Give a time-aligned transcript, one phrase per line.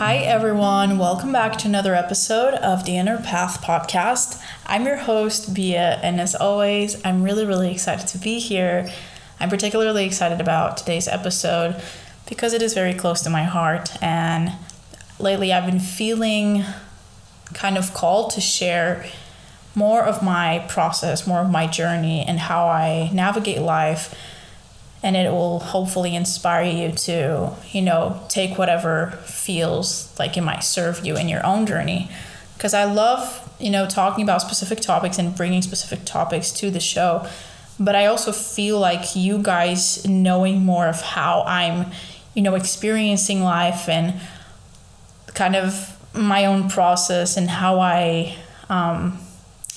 [0.00, 0.96] Hi, everyone.
[0.96, 4.42] Welcome back to another episode of the Inner Path podcast.
[4.64, 8.90] I'm your host, Bea, and as always, I'm really, really excited to be here.
[9.38, 11.82] I'm particularly excited about today's episode
[12.26, 14.52] because it is very close to my heart, and
[15.18, 16.64] lately I've been feeling
[17.52, 19.04] kind of called to share
[19.74, 24.14] more of my process, more of my journey, and how I navigate life
[25.02, 30.62] and it will hopefully inspire you to you know take whatever feels like it might
[30.64, 32.10] serve you in your own journey.
[32.56, 36.80] Because i love you know talking about specific topics and bringing specific topics to the
[36.80, 37.26] show
[37.78, 41.86] but i also feel like you guys knowing more of how i'm
[42.34, 44.14] you know experiencing life and
[45.34, 48.34] kind of my own process and how i
[48.68, 49.18] um,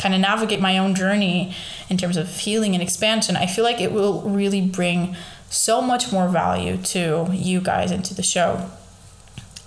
[0.03, 1.55] kind of navigate my own journey
[1.89, 5.15] in terms of healing and expansion, I feel like it will really bring
[5.49, 8.69] so much more value to you guys and to the show.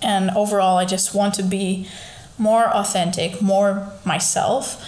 [0.01, 1.89] And overall, I just want to be
[2.37, 4.85] more authentic, more myself.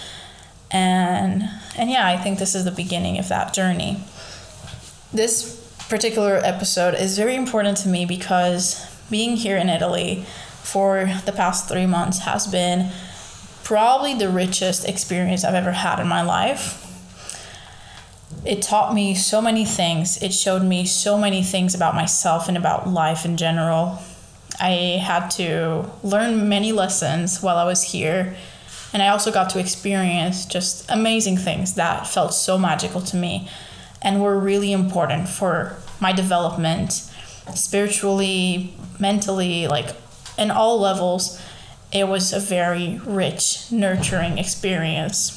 [0.70, 3.98] And and yeah, I think this is the beginning of that journey.
[5.12, 5.34] This
[5.88, 10.24] particular episode is very important to me because being here in Italy
[10.62, 12.92] for the past 3 months has been
[13.70, 16.84] probably the richest experience I've ever had in my life.
[18.44, 20.20] It taught me so many things.
[20.20, 24.02] It showed me so many things about myself and about life in general.
[24.58, 28.34] I had to learn many lessons while I was here,
[28.92, 33.48] and I also got to experience just amazing things that felt so magical to me
[34.02, 37.08] and were really important for my development
[37.54, 39.94] spiritually, mentally, like
[40.36, 41.40] in all levels
[41.92, 45.36] it was a very rich, nurturing experience.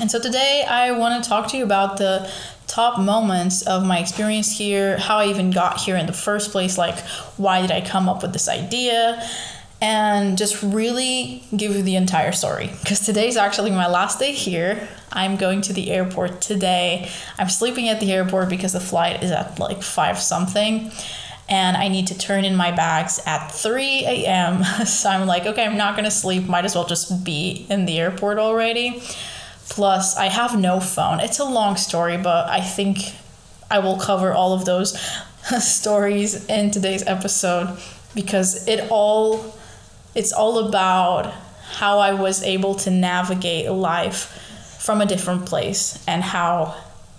[0.00, 2.30] And so today I want to talk to you about the
[2.68, 6.78] top moments of my experience here, how I even got here in the first place,
[6.78, 6.98] like
[7.36, 9.26] why did I come up with this idea,
[9.82, 12.70] and just really give you the entire story.
[12.80, 14.88] Because today's actually my last day here.
[15.10, 17.10] I'm going to the airport today.
[17.38, 20.92] I'm sleeping at the airport because the flight is at like 5 something
[21.50, 24.62] and I need to turn in my bags at 3 a.m.
[24.86, 27.98] so I'm like, okay, I'm not gonna sleep, might as well just be in the
[27.98, 29.02] airport already.
[29.68, 31.20] Plus, I have no phone.
[31.20, 32.98] It's a long story, but I think
[33.70, 34.98] I will cover all of those
[35.60, 37.78] stories in today's episode
[38.14, 39.54] because it all
[40.14, 41.32] it's all about
[41.72, 46.74] how I was able to navigate life from a different place and how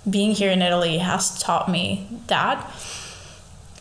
[0.09, 2.69] being here in Italy has taught me that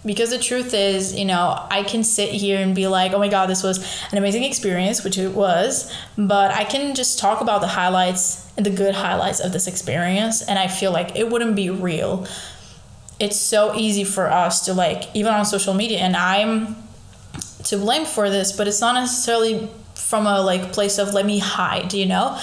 [0.05, 3.28] because the truth is, you know, I can sit here and be like, oh my
[3.28, 3.78] God, this was
[4.12, 8.65] an amazing experience, which it was, but I can just talk about the highlights and
[8.65, 12.27] the good highlights of this experience, and I feel like it wouldn't be real.
[13.19, 16.77] It's so easy for us to, like, even on social media, and I'm
[17.65, 21.39] to blame for this, but it's not necessarily from a like place of let me
[21.39, 22.39] hide, you know?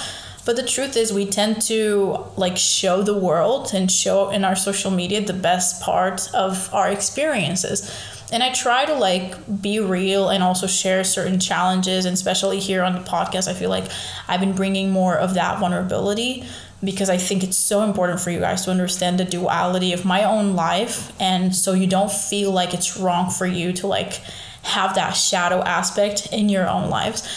[0.47, 4.55] But the truth is, we tend to like show the world and show in our
[4.55, 7.93] social media the best part of our experiences.
[8.31, 12.81] And I try to like be real and also share certain challenges, and especially here
[12.83, 13.91] on the podcast, I feel like
[14.29, 16.45] I've been bringing more of that vulnerability
[16.81, 20.23] because I think it's so important for you guys to understand the duality of my
[20.23, 24.21] own life and so you don't feel like it's wrong for you to like
[24.61, 27.27] have that shadow aspect in your own lives.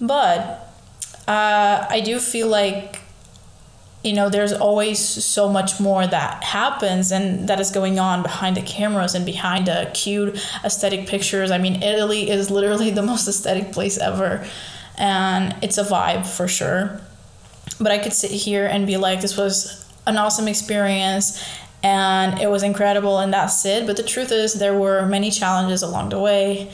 [0.00, 0.69] But
[1.30, 2.98] uh, I do feel like
[4.02, 8.56] you know there's always so much more that happens and that is going on behind
[8.56, 11.52] the cameras and behind the cute aesthetic pictures.
[11.52, 14.44] I mean italy is literally the most aesthetic place ever
[14.98, 17.00] and it's a vibe for sure.
[17.78, 21.26] But i could sit here and be like this was an awesome experience
[21.84, 23.86] and it was incredible and that's it.
[23.86, 26.72] But the truth is there were many challenges along the way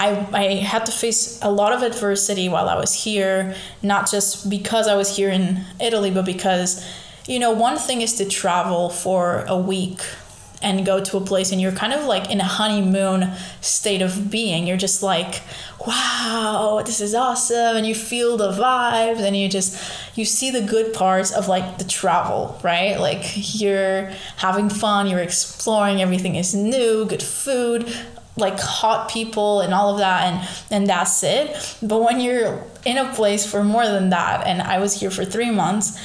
[0.00, 4.48] I, I had to face a lot of adversity while I was here, not just
[4.48, 6.82] because I was here in Italy, but because,
[7.28, 10.00] you know, one thing is to travel for a week
[10.62, 13.30] and go to a place and you're kind of like in a honeymoon
[13.60, 14.66] state of being.
[14.66, 15.42] You're just like,
[15.86, 17.76] wow, this is awesome.
[17.76, 19.78] And you feel the vibes and you just,
[20.16, 22.98] you see the good parts of like the travel, right?
[22.98, 23.22] Like
[23.58, 27.90] you're having fun, you're exploring, everything is new, good food,
[28.40, 31.76] like hot people and all of that and and that's it.
[31.82, 35.24] But when you're in a place for more than that and i was here for
[35.24, 35.98] three months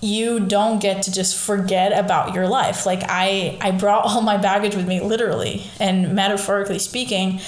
[0.00, 2.86] you don't get to just forget about your life.
[2.86, 7.40] Like i i brought all my baggage with me literally and metaphorically speaking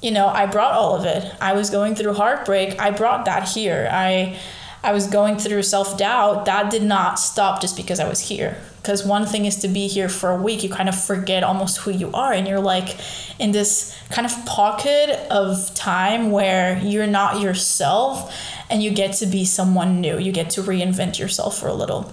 [0.00, 1.32] you know i brought all of it.
[1.40, 2.80] I was going through heartbreak.
[2.80, 3.88] I brought that here.
[3.92, 4.38] I
[4.82, 8.56] i was going through self-doubt that did not stop just because i was here.
[8.82, 11.78] Because one thing is to be here for a week you kind of forget almost
[11.78, 12.96] who you are and you're like
[13.38, 18.34] in this kind of pocket of time where you're not yourself
[18.70, 20.18] and you get to be someone new.
[20.18, 22.12] You get to reinvent yourself for a little.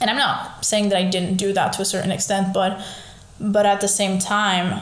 [0.00, 2.80] And i'm not saying that i didn't do that to a certain extent but
[3.38, 4.80] but at the same time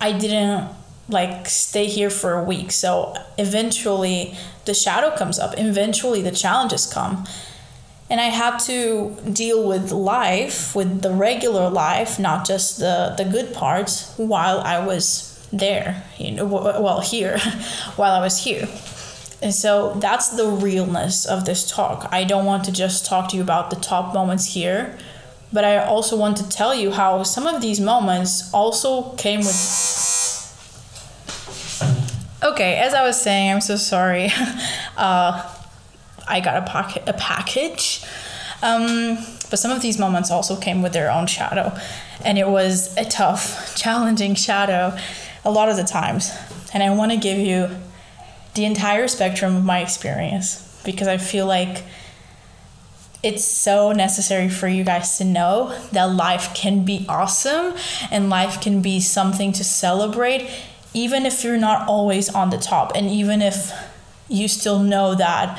[0.00, 0.68] i didn't
[1.12, 6.86] like stay here for a week so eventually the shadow comes up eventually the challenges
[6.86, 7.24] come
[8.12, 13.24] and I had to deal with life, with the regular life, not just the the
[13.24, 17.38] good parts, while I was there, you know, well here,
[17.96, 18.68] while I was here.
[19.40, 22.06] And so that's the realness of this talk.
[22.12, 24.98] I don't want to just talk to you about the top moments here,
[25.50, 30.11] but I also want to tell you how some of these moments also came with.
[32.42, 34.30] Okay, as I was saying, I'm so sorry.
[34.94, 35.50] Uh,
[36.28, 38.04] I got a pocket a package.
[38.62, 39.16] Um,
[39.48, 41.72] but some of these moments also came with their own shadow,
[42.24, 44.96] and it was a tough, challenging shadow
[45.44, 46.30] a lot of the times.
[46.74, 47.70] And I want to give you
[48.54, 51.84] the entire spectrum of my experience because I feel like
[53.22, 57.74] it's so necessary for you guys to know that life can be awesome
[58.10, 60.48] and life can be something to celebrate,
[60.94, 63.72] even if you're not always on the top, and even if
[64.28, 65.58] you still know that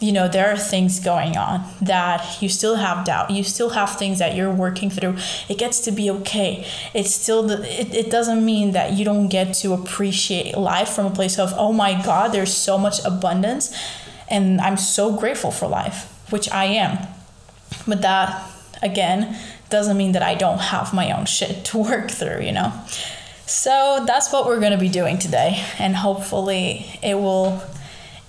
[0.00, 3.98] you know there are things going on that you still have doubt you still have
[3.98, 5.16] things that you're working through
[5.48, 6.66] it gets to be okay.
[6.94, 11.06] It's still the, it, it doesn't mean that you don't get to appreciate life from
[11.06, 13.76] a place of oh my god there's so much abundance
[14.28, 16.98] and i'm so grateful for life which i am.
[17.86, 18.48] But that
[18.82, 19.36] again
[19.70, 22.72] doesn't mean that i don't have my own shit to work through you know
[23.48, 27.62] so that's what we're going to be doing today and hopefully it will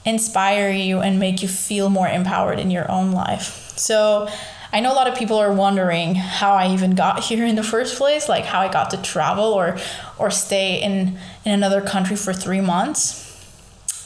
[0.05, 3.73] inspire you and make you feel more empowered in your own life.
[3.77, 4.29] So,
[4.71, 7.63] I know a lot of people are wondering how I even got here in the
[7.63, 9.77] first place, like how I got to travel or
[10.17, 13.25] or stay in in another country for three months.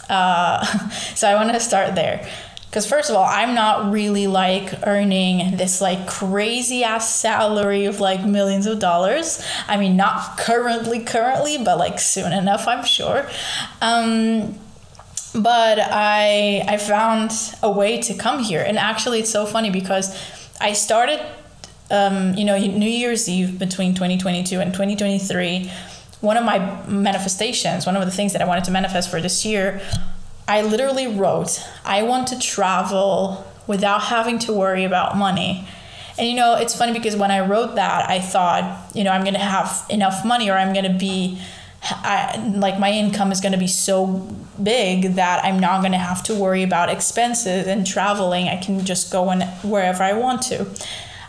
[0.09, 0.63] Uh,
[1.15, 2.27] so I want to start there,
[2.73, 7.99] because first of all, I'm not really like earning this like crazy ass salary of
[7.99, 9.45] like millions of dollars.
[9.67, 13.29] I mean, not currently, currently, but like soon enough, I'm sure.
[13.79, 14.55] Um,
[15.35, 17.31] but I I found
[17.61, 20.09] a way to come here, and actually, it's so funny because
[20.59, 21.23] I started,
[21.91, 25.69] um, you know, New Year's Eve between 2022 and 2023.
[26.21, 29.45] One of my manifestations, one of the things that I wanted to manifest for this
[29.45, 29.79] year,
[30.47, 35.67] I literally wrote, I want to travel without having to worry about money.
[36.17, 39.21] And you know, it's funny because when I wrote that, I thought, you know, I'm
[39.21, 41.41] going to have enough money or I'm going to be
[41.85, 44.07] I, like my income is going to be so
[44.61, 48.47] big that I'm not going to have to worry about expenses and traveling.
[48.47, 50.65] I can just go in wherever I want to.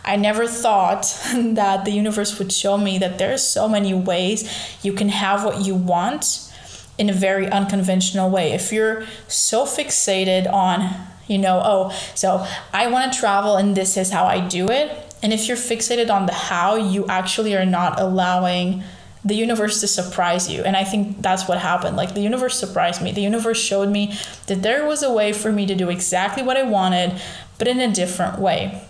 [0.05, 1.03] I never thought
[1.33, 4.49] that the universe would show me that there's so many ways
[4.81, 6.51] you can have what you want
[6.97, 8.51] in a very unconventional way.
[8.53, 10.89] If you're so fixated on,
[11.27, 15.15] you know, oh, so I want to travel and this is how I do it.
[15.21, 18.83] And if you're fixated on the how, you actually are not allowing
[19.23, 20.61] the universe to surprise you.
[20.61, 21.97] And I think that's what happened.
[21.97, 23.11] Like the universe surprised me.
[23.11, 26.57] The universe showed me that there was a way for me to do exactly what
[26.57, 27.19] I wanted,
[27.57, 28.83] but in a different way.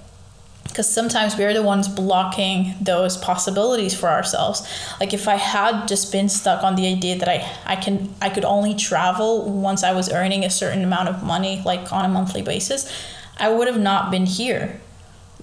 [0.66, 4.68] Because sometimes we're the ones blocking those possibilities for ourselves.
[5.00, 8.30] Like if I had just been stuck on the idea that I, I can I
[8.30, 12.10] could only travel once I was earning a certain amount of money, like on a
[12.10, 12.92] monthly basis,
[13.38, 14.82] I would have not been here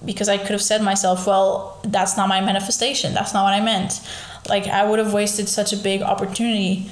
[0.05, 3.13] because I could have said myself, well, that's not my manifestation.
[3.13, 4.01] That's not what I meant.
[4.49, 6.91] Like I would have wasted such a big opportunity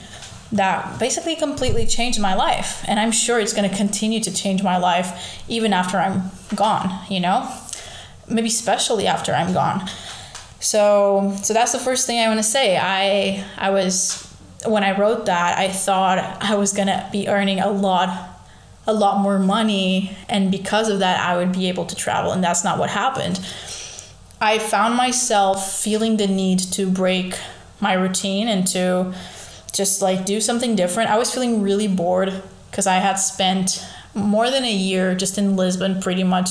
[0.51, 2.83] that basically completely changed my life.
[2.87, 7.05] And I'm sure it's going to continue to change my life even after I'm gone,
[7.09, 7.49] you know?
[8.31, 9.87] Maybe especially after I'm gone.
[10.59, 12.77] So so that's the first thing I want to say.
[12.77, 14.27] I I was
[14.65, 18.29] when I wrote that, I thought I was to be earning a lot
[18.87, 22.43] a lot more money and because of that I would be able to travel and
[22.43, 23.39] that's not what happened.
[24.39, 27.37] I found myself feeling the need to break
[27.79, 29.13] my routine and to
[29.71, 31.09] just like do something different.
[31.09, 33.85] I was feeling really bored because I had spent
[34.15, 36.49] more than a year just in Lisbon pretty much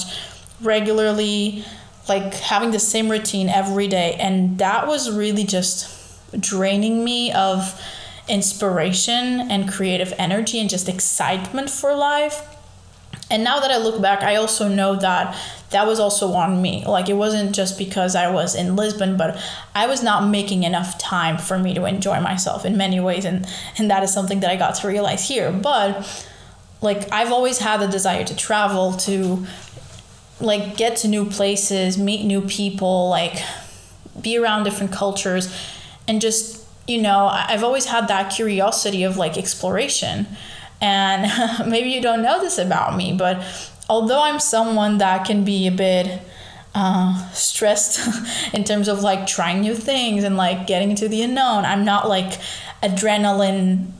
[0.62, 1.64] regularly
[2.08, 5.96] like having the same routine every day and that was really just
[6.40, 7.80] draining me of
[8.28, 12.42] inspiration and creative energy and just excitement for life
[13.30, 15.36] and now that I look back, I also know that
[15.70, 16.84] that was also on me.
[16.84, 19.40] Like it wasn't just because I was in Lisbon, but
[19.74, 23.46] I was not making enough time for me to enjoy myself in many ways and
[23.78, 25.52] and that is something that I got to realize here.
[25.52, 26.26] But
[26.82, 29.46] like I've always had the desire to travel to
[30.40, 33.42] like get to new places, meet new people, like
[34.20, 35.54] be around different cultures
[36.08, 40.26] and just, you know, I've always had that curiosity of like exploration.
[40.80, 41.30] And
[41.70, 43.42] maybe you don't know this about me, but
[43.88, 46.22] although I'm someone that can be a bit
[46.74, 48.00] uh, stressed
[48.54, 52.08] in terms of like trying new things and like getting into the unknown, I'm not
[52.08, 52.40] like
[52.82, 53.92] adrenaline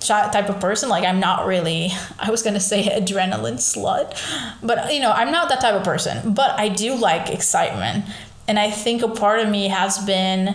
[0.00, 4.14] type of person like i'm not really i was to say adrenaline slut
[4.62, 8.04] but you know i'm not that type of person but i do like excitement.
[8.46, 10.54] And i think a part of me has been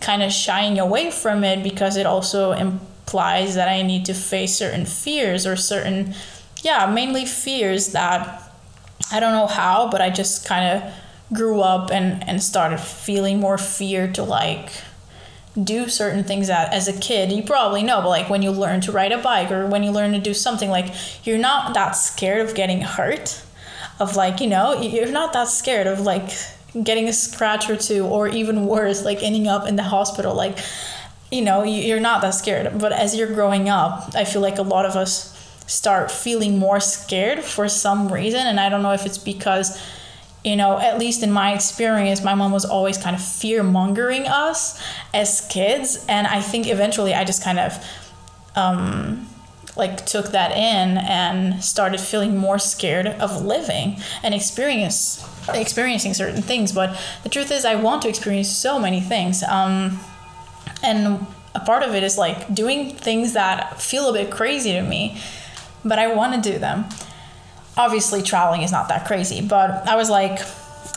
[0.00, 4.54] kind of shying away from it because it also implies that i need to face
[4.56, 6.14] certain fears or certain
[6.62, 8.42] yeah mainly fears that
[9.10, 10.92] i don't know how but i just kind of
[11.32, 14.70] grew up and and started feeling more fear to like
[15.62, 18.80] do certain things that as a kid you probably know but like when you learn
[18.80, 20.92] to ride a bike or when you learn to do something like
[21.24, 23.40] you're not that scared of getting hurt
[24.00, 26.30] of like you know you're not that scared of like
[26.82, 30.58] getting a scratch or two or even worse like ending up in the hospital like
[31.30, 32.78] you know you're not that scared.
[32.78, 35.30] But as you're growing up i feel like a lot of us
[35.66, 39.80] start feeling more scared for some reason and i don't know if it's because
[40.44, 44.28] you know, at least in my experience, my mom was always kind of fear mongering
[44.28, 44.80] us
[45.14, 46.04] as kids.
[46.06, 47.84] And I think eventually I just kind of
[48.54, 49.26] um,
[49.74, 56.42] like took that in and started feeling more scared of living and experience experiencing certain
[56.42, 56.72] things.
[56.72, 59.42] But the truth is, I want to experience so many things.
[59.42, 59.98] Um,
[60.82, 64.82] and a part of it is like doing things that feel a bit crazy to
[64.82, 65.20] me,
[65.84, 66.86] but I want to do them
[67.76, 70.40] obviously traveling is not that crazy, but I was like,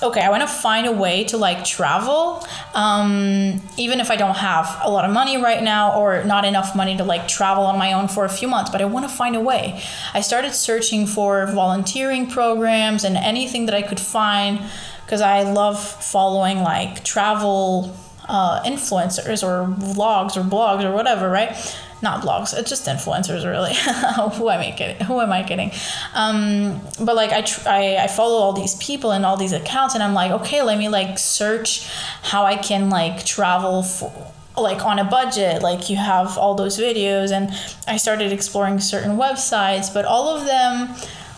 [0.03, 4.36] okay, I want to find a way to like travel, um, even if I don't
[4.36, 7.79] have a lot of money right now or not enough money to like travel on
[7.79, 9.81] my own for a few months, but I want to find a way.
[10.13, 14.60] I started searching for volunteering programs and anything that I could find
[15.05, 17.96] because I love following like travel
[18.27, 21.55] uh, influencers or vlogs or blogs or whatever, right?
[22.01, 23.73] Not blogs it's just influencers really.
[24.37, 25.05] Who am i kidding?
[25.05, 25.71] Who am i kidding?
[26.13, 29.95] Um, but like I, tr- I i follow all these people and all these accounts
[29.95, 31.87] and i'm like okay let me like search
[32.23, 34.11] how i can like travel for
[34.57, 35.61] like on a budget.
[35.61, 37.51] Like you have all those videos and
[37.87, 40.95] i started exploring certain websites but all of them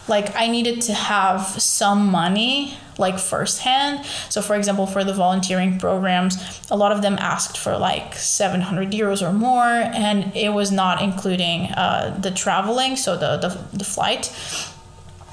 [0.09, 4.05] like I needed to have some money like firsthand.
[4.29, 6.37] So for example, for the volunteering programs,
[6.69, 11.01] a lot of them asked for like 700 euros or more, and it was not
[11.01, 14.33] including uh, the traveling, so the, the, the flight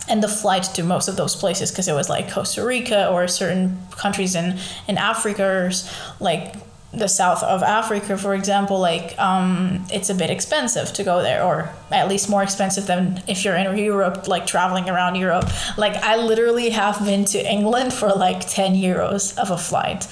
[0.09, 3.27] and the flight to most of those places because it was like Costa Rica or
[3.27, 5.71] certain countries in in Africa or
[6.21, 6.55] like
[6.97, 11.43] the south of Africa, for example, like um, it's a bit expensive to go there,
[11.43, 15.45] or at least more expensive than if you're in Europe, like traveling around Europe.
[15.77, 20.09] Like I literally have been to England for like ten euros of a flight,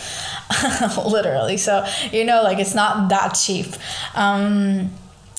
[1.06, 1.56] literally.
[1.56, 3.74] So you know, like it's not that cheap.
[4.14, 4.90] Um,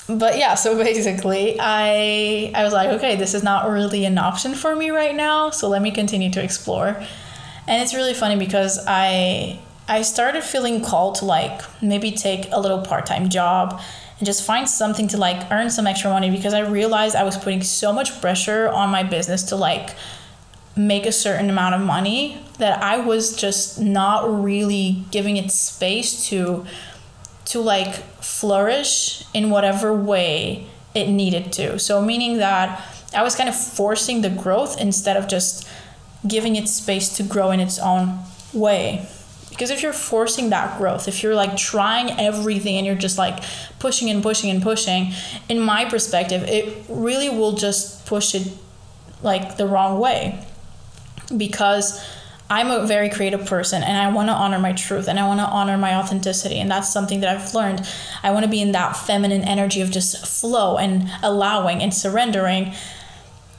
[0.08, 4.56] but yeah, so basically, I I was like, okay, this is not really an option
[4.56, 5.52] for me right now.
[5.52, 6.88] So let me continue to explore,
[7.68, 12.60] and it's really funny because I I started feeling called to like maybe take a
[12.60, 13.82] little part time job
[14.18, 17.38] and just find something to like earn some extra money because I realized I was
[17.38, 19.96] putting so much pressure on my business to like
[20.76, 26.28] make a certain amount of money that I was just not really giving it space
[26.30, 26.66] to
[27.46, 30.66] to like flourish in whatever way
[30.96, 31.78] it needed to.
[31.78, 35.68] So meaning that I was kind of forcing the growth instead of just
[36.28, 38.18] giving it space to grow in its own
[38.52, 39.08] way.
[39.56, 43.42] Because if you're forcing that growth, if you're like trying everything and you're just like
[43.80, 45.14] pushing and pushing and pushing,
[45.48, 48.52] in my perspective, it really will just push it
[49.22, 50.46] like the wrong way.
[51.36, 52.06] Because
[52.50, 55.40] I'm a very creative person and I want to honor my truth and I want
[55.40, 56.60] to honor my authenticity.
[56.60, 57.88] And that's something that I've learned.
[58.24, 62.74] I want to be in that feminine energy of just flow and allowing and surrendering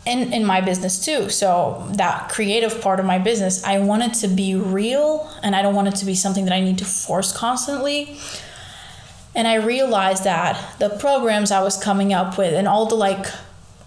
[0.07, 1.29] in, in my business too.
[1.29, 5.63] So that creative part of my business, I want it to be real and I
[5.63, 8.17] don't want it to be something that I need to force constantly.
[9.35, 13.27] And I realized that the programs I was coming up with and all the like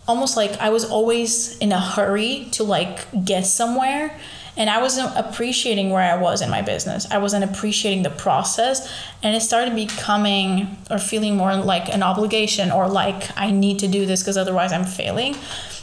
[0.07, 4.19] almost like I was always in a hurry to like get somewhere
[4.57, 7.09] and I wasn't appreciating where I was in my business.
[7.09, 8.91] I wasn't appreciating the process
[9.23, 13.87] and it started becoming or feeling more like an obligation or like I need to
[13.87, 15.35] do this because otherwise I'm failing.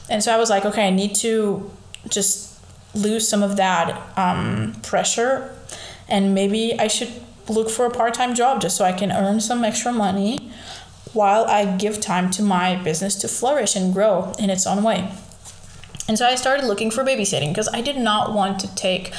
[0.09, 1.71] And so I was like, okay, I need to
[2.09, 2.59] just
[2.95, 5.57] lose some of that um, pressure
[6.09, 7.11] and maybe I should
[7.49, 10.51] look for a part-time job just so I can earn some extra money
[11.13, 15.11] while I give time to my business to flourish and grow in its own way.
[16.09, 19.13] And so I started looking for babysitting because I did not want to take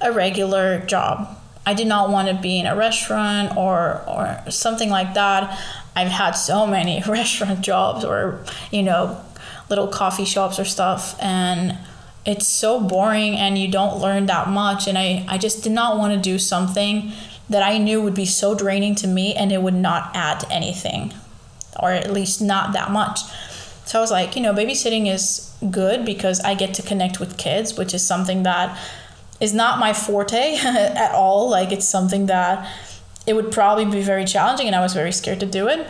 [0.00, 1.38] a regular job.
[1.66, 5.58] I did not want to be in a restaurant or or something like that.
[5.96, 9.18] I've had so many restaurant jobs or you know
[9.68, 11.76] little coffee shops or stuff and
[12.26, 15.98] it's so boring and you don't learn that much and I, I just did not
[15.98, 17.12] want to do something
[17.48, 21.12] that I knew would be so draining to me and it would not add anything
[21.80, 23.20] or at least not that much.
[23.84, 27.36] So I was like, you know, babysitting is good because I get to connect with
[27.36, 28.78] kids, which is something that
[29.40, 31.50] is not my forte at all.
[31.50, 32.70] Like it's something that
[33.26, 35.86] it would probably be very challenging and I was very scared to do it.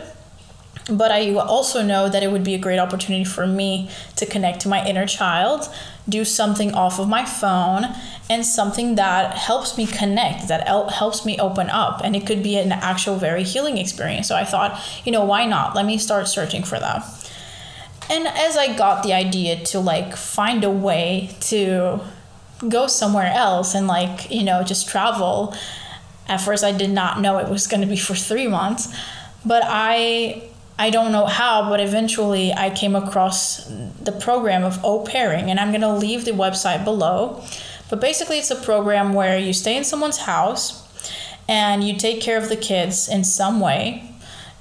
[0.89, 4.59] But I also know that it would be a great opportunity for me to connect
[4.61, 5.67] to my inner child,
[6.07, 7.85] do something off of my phone,
[8.29, 12.01] and something that helps me connect, that helps me open up.
[12.03, 14.27] And it could be an actual very healing experience.
[14.27, 15.75] So I thought, you know, why not?
[15.75, 17.03] Let me start searching for that.
[18.07, 22.01] And as I got the idea to like find a way to
[22.69, 25.53] go somewhere else and like you know just travel
[26.27, 28.95] at first i did not know it was going to be for three months
[29.45, 30.41] but i
[30.77, 35.59] i don't know how but eventually i came across the program of au pairing and
[35.59, 37.43] i'm to leave the website below
[37.89, 40.83] but basically it's a program where you stay in someone's house
[41.47, 44.15] and you take care of the kids in some way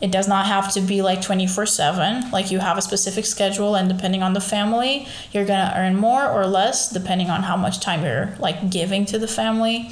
[0.04, 2.30] it does not have to be like 24 7.
[2.30, 6.28] Like you have a specific schedule, and depending on the family, you're to earn more
[6.28, 9.88] or less depending on how much time you're like giving to the family.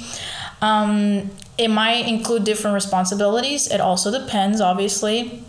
[0.61, 3.67] Um, it might include different responsibilities.
[3.67, 5.43] It also depends, obviously.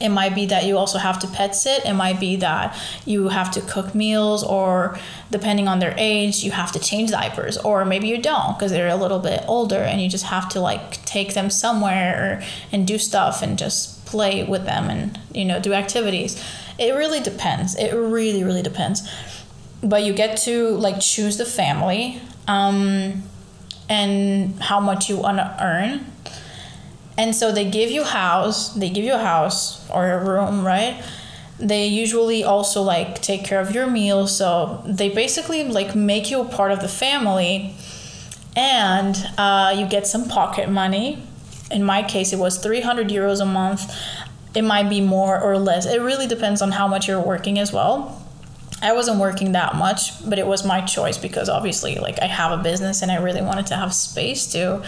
[0.00, 1.84] It might be that you also have to pet sit.
[1.84, 4.98] It might be that you have to cook meals, or
[5.30, 8.88] depending on their age, you have to change diapers, or maybe you don't because they're
[8.88, 12.42] a little bit older and you just have to like take them somewhere
[12.72, 16.42] and do stuff and just play with them and you know do activities.
[16.78, 17.76] It really depends.
[17.76, 19.08] It really really depends.
[19.82, 23.22] But you get to like choose the family um,
[23.88, 26.09] and how much you want to earn
[27.20, 31.04] and so they give you house, they give you a house or a room, right?
[31.58, 36.40] They usually also like take care of your meals, so they basically like make you
[36.40, 37.74] a part of the family,
[38.56, 41.22] and uh, you get some pocket money.
[41.70, 43.94] In my case, it was 300 euros a month.
[44.54, 45.84] It might be more or less.
[45.84, 48.16] It really depends on how much you're working as well.
[48.80, 52.58] I wasn't working that much, but it was my choice because obviously, like, I have
[52.58, 54.82] a business and I really wanted to have space to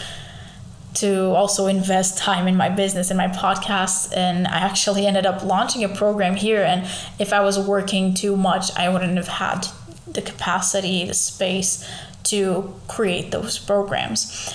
[0.94, 5.42] to also invest time in my business and my podcast and i actually ended up
[5.42, 6.86] launching a program here and
[7.18, 9.66] if i was working too much i wouldn't have had
[10.06, 11.88] the capacity the space
[12.24, 14.52] to create those programs.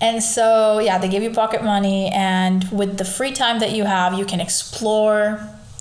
[0.00, 3.84] And so yeah they give you pocket money and with the free time that you
[3.84, 5.40] have you can explore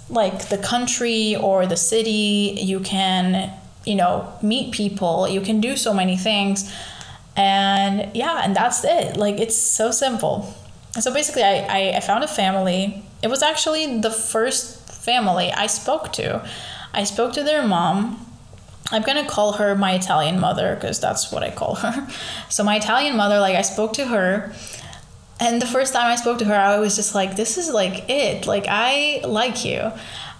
[0.09, 2.57] like the country or the city.
[2.61, 3.53] You can
[3.85, 5.27] you know meet people.
[5.27, 6.73] You can do so many things
[7.37, 9.15] and yeah and that's it.
[9.15, 10.53] Like it's so simple.
[10.99, 13.03] So basically I, I, I found a family.
[13.21, 16.45] It was actually the first family i spoke to.
[16.93, 18.25] I spoke to their mom.
[18.91, 22.07] I'm gonna call her my italian mother because that's what i call her.
[22.49, 24.53] So my italian mother like i spoke to her.
[25.39, 28.09] And the first time i spoke to her i was just like this is like
[28.09, 28.47] it.
[28.47, 29.91] Like i like you.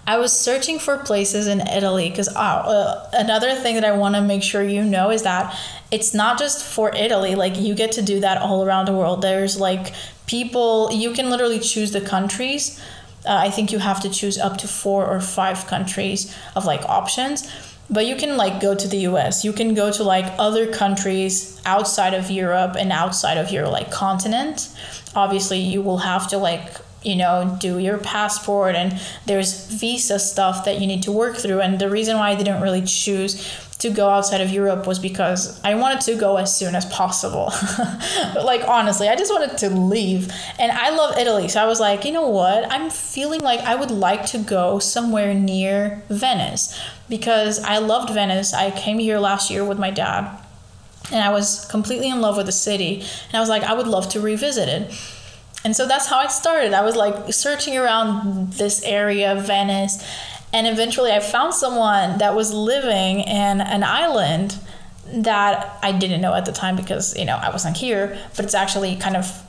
[0.08, 4.14] I was searching for places in Italy because oh, uh, another thing that I want
[4.14, 5.54] to make sure you know is that
[5.90, 7.34] it's not just for Italy.
[7.34, 9.22] Like you get to do that all around the world.
[9.22, 9.94] There's like
[10.26, 12.80] people you can literally choose the countries.
[13.26, 16.82] Uh, I think you have to choose up to four or five countries of like
[16.82, 17.50] options.
[17.90, 19.44] But you can like go to the US.
[19.44, 23.90] You can go to like other countries outside of Europe and outside of your like
[23.90, 24.68] continent.
[25.16, 30.64] Obviously, you will have to like you know, do your passport and there's visa stuff
[30.64, 31.60] that you need to work through.
[31.60, 33.36] And the reason why I didn't really choose
[33.78, 37.52] to go outside of Europe was because I wanted to go as soon as possible.
[38.44, 40.32] like, honestly, I just wanted to leave.
[40.58, 41.48] And I love Italy.
[41.48, 42.70] So I was like, you know what?
[42.72, 48.52] I'm feeling like I would like to go somewhere near Venice because I loved Venice.
[48.52, 50.36] I came here last year with my dad
[51.12, 52.96] and I was completely in love with the city.
[53.28, 54.92] And I was like, I would love to revisit it
[55.64, 56.72] and so that's how I started.
[56.72, 60.04] I was like searching around this area, Venice,
[60.52, 64.58] and eventually I found someone that was living in an island
[65.06, 68.54] that I didn't know at the time because, you know, I wasn't here, but it's
[68.54, 69.42] actually kind of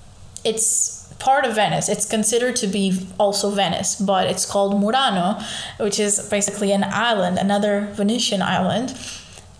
[0.43, 1.89] it's part of Venice.
[1.89, 5.39] It's considered to be also Venice, but it's called Murano,
[5.77, 8.97] which is basically an island, another Venetian island.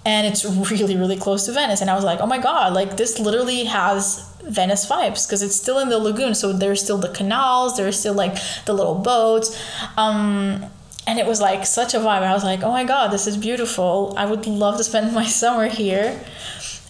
[0.06, 1.82] And it's really, really close to Venice.
[1.82, 5.56] And I was like, oh my God, like this literally has Venice vibes because it's
[5.56, 6.34] still in the lagoon.
[6.34, 9.62] So there's still the canals, there's still like the little boats.
[9.97, 10.65] Um,
[11.09, 12.21] and it was like such a vibe.
[12.21, 14.13] I was like, oh my god, this is beautiful.
[14.15, 16.23] I would love to spend my summer here.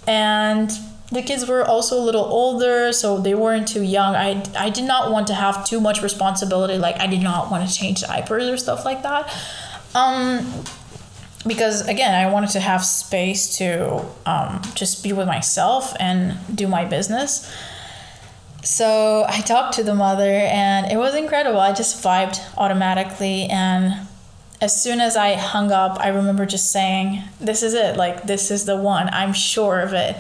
[0.06, 0.70] And
[1.10, 4.16] the kids were also a little older, so they weren't too young.
[4.16, 6.78] I, I did not want to have too much responsibility.
[6.78, 9.34] Like, I did not want to change diapers or stuff like that.
[9.96, 10.66] Um,
[11.48, 16.68] because again, I wanted to have space to um, just be with myself and do
[16.68, 17.50] my business.
[18.64, 21.62] So I talked to the mother, and it was incredible.
[21.62, 24.09] I just vibed automatically, and
[24.62, 27.98] as soon as I hung up, I remember just saying, This is it.
[27.98, 29.10] Like, this is the one.
[29.10, 30.16] I'm sure of it.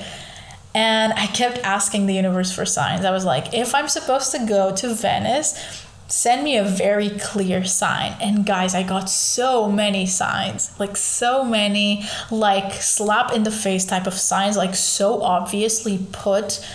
[0.73, 3.04] And I kept asking the universe for signs.
[3.04, 7.65] I was like, If I'm supposed to go to Venice, send me a very clear
[7.65, 8.15] sign.
[8.21, 13.86] And guys, I got so many signs, like so many, like slap in the face
[13.86, 16.65] type of signs, like so obviously put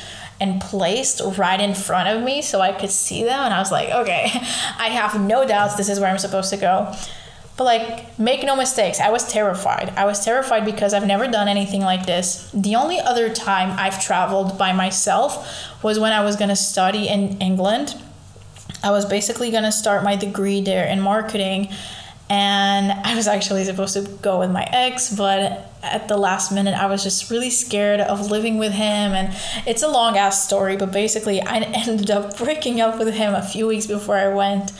[0.40, 3.40] and placed right in front of me so I could see them.
[3.40, 4.24] And I was like, okay,
[4.78, 6.94] I have no doubts this is where I'm supposed to go.
[7.56, 9.92] But like, make no mistakes, I was terrified.
[9.96, 12.50] I was terrified because I've never done anything like this.
[12.52, 17.38] The only other time I've traveled by myself was when I was gonna study in
[17.40, 17.94] England.
[18.82, 21.68] I was basically gonna start my degree there in marketing,
[22.28, 26.74] and I was actually supposed to go with my ex, but at the last minute,
[26.74, 29.12] I was just really scared of living with him.
[29.12, 29.36] And
[29.66, 33.42] it's a long ass story, but basically, I ended up breaking up with him a
[33.42, 34.72] few weeks before I went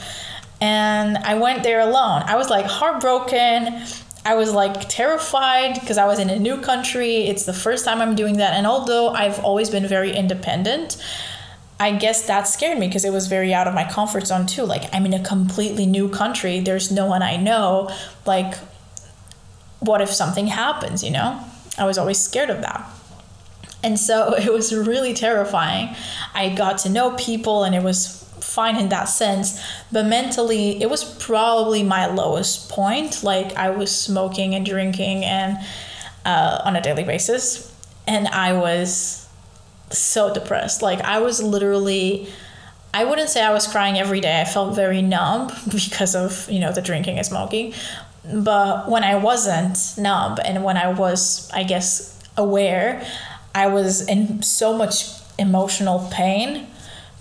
[0.65, 2.23] and I went there alone.
[2.25, 3.83] I was like heartbroken.
[4.25, 7.27] I was like terrified because I was in a new country.
[7.27, 8.55] It's the first time I'm doing that.
[8.55, 10.97] And although I've always been very independent,
[11.79, 14.63] I guess that scared me because it was very out of my comfort zone too.
[14.63, 17.91] Like, I'm in a completely new country, there's no one I know.
[18.25, 18.55] Like,
[19.81, 21.39] what if something happens, you know?
[21.77, 22.89] I was always scared of that.
[23.83, 25.95] And so it was really terrifying.
[26.33, 30.89] I got to know people and it was fine in that sense but mentally it
[30.89, 33.23] was probably my lowest point.
[33.23, 35.57] Like i was smoking and drinking and
[36.25, 37.71] uh, on a daily basis
[38.07, 39.27] and i was
[39.91, 40.81] so depressed.
[40.81, 42.27] Like i was literally
[42.93, 44.41] i wouldn't say i was crying every day.
[44.41, 47.73] I felt very numb because of you know the drinking and smoking.
[48.33, 53.05] But when i wasn't numb and when i was i guess aware
[53.53, 55.05] i was in so much
[55.37, 56.67] emotional pain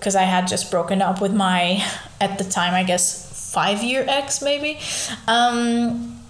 [0.05, 1.83] because I had just broken up with my,
[2.21, 4.79] at the time, I guess, five year ex, maybe.
[5.27, 6.21] Um,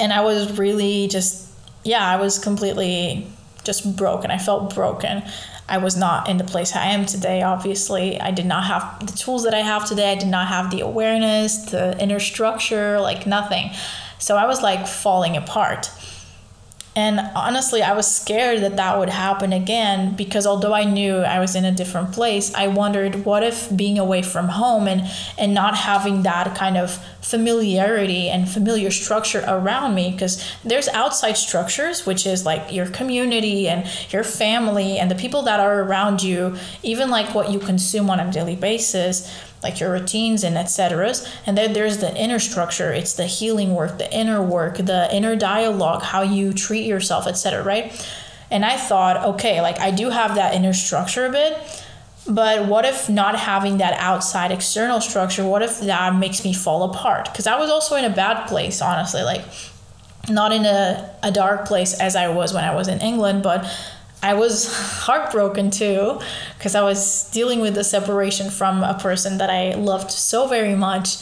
[0.00, 1.48] and I was really just,
[1.84, 3.28] yeah, I was completely
[3.62, 4.32] just broken.
[4.32, 5.22] I felt broken.
[5.68, 8.20] I was not in the place I am today, obviously.
[8.20, 10.10] I did not have the tools that I have today.
[10.10, 13.70] I did not have the awareness, the inner structure, like nothing.
[14.18, 15.92] So I was like falling apart.
[16.96, 21.38] And honestly, I was scared that that would happen again because although I knew I
[21.38, 25.54] was in a different place, I wondered what if being away from home and, and
[25.54, 32.06] not having that kind of familiarity and familiar structure around me, because there's outside structures,
[32.06, 36.56] which is like your community and your family and the people that are around you,
[36.82, 41.14] even like what you consume on a daily basis like your routines and etc.
[41.46, 42.92] And then there's the inner structure.
[42.92, 47.62] It's the healing work, the inner work, the inner dialogue, how you treat yourself, etc.
[47.62, 47.92] Right?
[48.50, 51.56] And I thought, okay, like I do have that inner structure a bit,
[52.26, 55.46] but what if not having that outside external structure?
[55.46, 57.26] What if that makes me fall apart?
[57.26, 59.44] Because I was also in a bad place, honestly, like
[60.28, 63.64] not in a, a dark place as I was when I was in England, but
[64.22, 66.20] I was heartbroken too
[66.58, 70.74] because I was dealing with the separation from a person that I loved so very
[70.74, 71.16] much.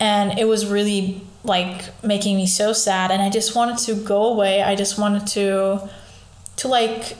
[0.00, 4.24] And it was really like making me so sad and I just wanted to go
[4.24, 4.62] away.
[4.62, 5.88] I just wanted to
[6.56, 7.16] to like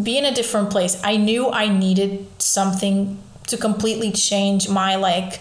[0.00, 1.00] be in a different place.
[1.02, 5.40] I knew I needed something to completely change my like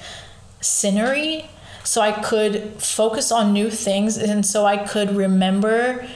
[0.61, 1.49] scenery
[1.83, 6.07] so I could focus on new things and so I could remember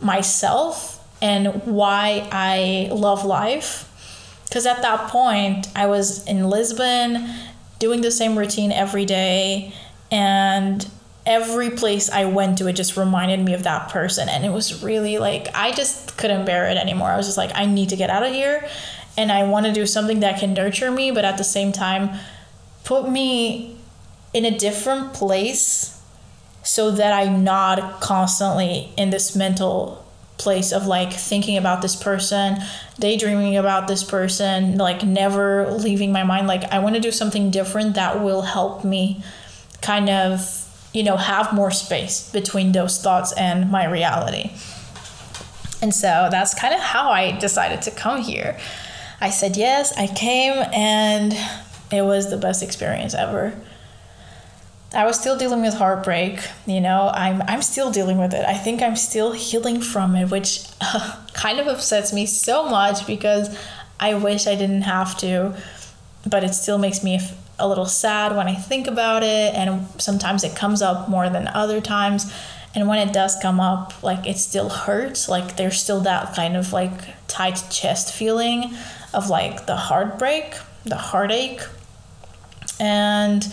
[0.00, 3.84] myself and why I love life.
[4.48, 7.28] Because at that point, I was in Lisbon
[7.78, 9.74] doing the same routine every day,
[10.10, 10.88] and
[11.26, 14.28] every place I went to, it just reminded me of that person.
[14.28, 17.08] And it was really like, I just couldn't bear it anymore.
[17.08, 18.66] I was just like, I need to get out of here,
[19.16, 22.18] and I want to do something that can nurture me, but at the same time,
[22.84, 23.76] put me
[24.32, 26.00] in a different place
[26.62, 30.06] so that I'm not constantly in this mental
[30.38, 32.58] place of like thinking about this person,
[32.98, 36.46] daydreaming about this person, like never leaving my mind.
[36.46, 39.22] Like, I want to do something different that will help me
[39.82, 44.52] kind of, you know, have more space between those thoughts and my reality.
[45.82, 48.58] And so that's kind of how I decided to come here.
[49.20, 51.32] I said yes, I came, and
[51.92, 53.52] it was the best experience ever.
[54.94, 56.40] I was still dealing with heartbreak.
[56.66, 58.44] You know, I'm I'm still dealing with it.
[58.46, 63.06] I think I'm still healing from it, which uh, kind of upsets me so much
[63.06, 63.56] because
[64.00, 65.54] I wish I didn't have to,
[66.26, 67.20] but it still makes me
[67.58, 71.48] a little sad when I think about it, and sometimes it comes up more than
[71.48, 72.32] other times.
[72.74, 75.28] And when it does come up, like it still hurts.
[75.28, 76.92] Like there's still that kind of like
[77.26, 78.74] tight chest feeling
[79.12, 81.60] of like the heartbreak, the heartache,
[82.78, 83.52] and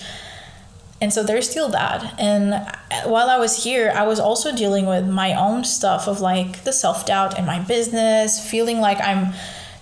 [1.06, 2.68] and so there's still that and
[3.08, 6.74] while i was here i was also dealing with my own stuff of like the
[6.74, 9.32] self-doubt in my business feeling like i'm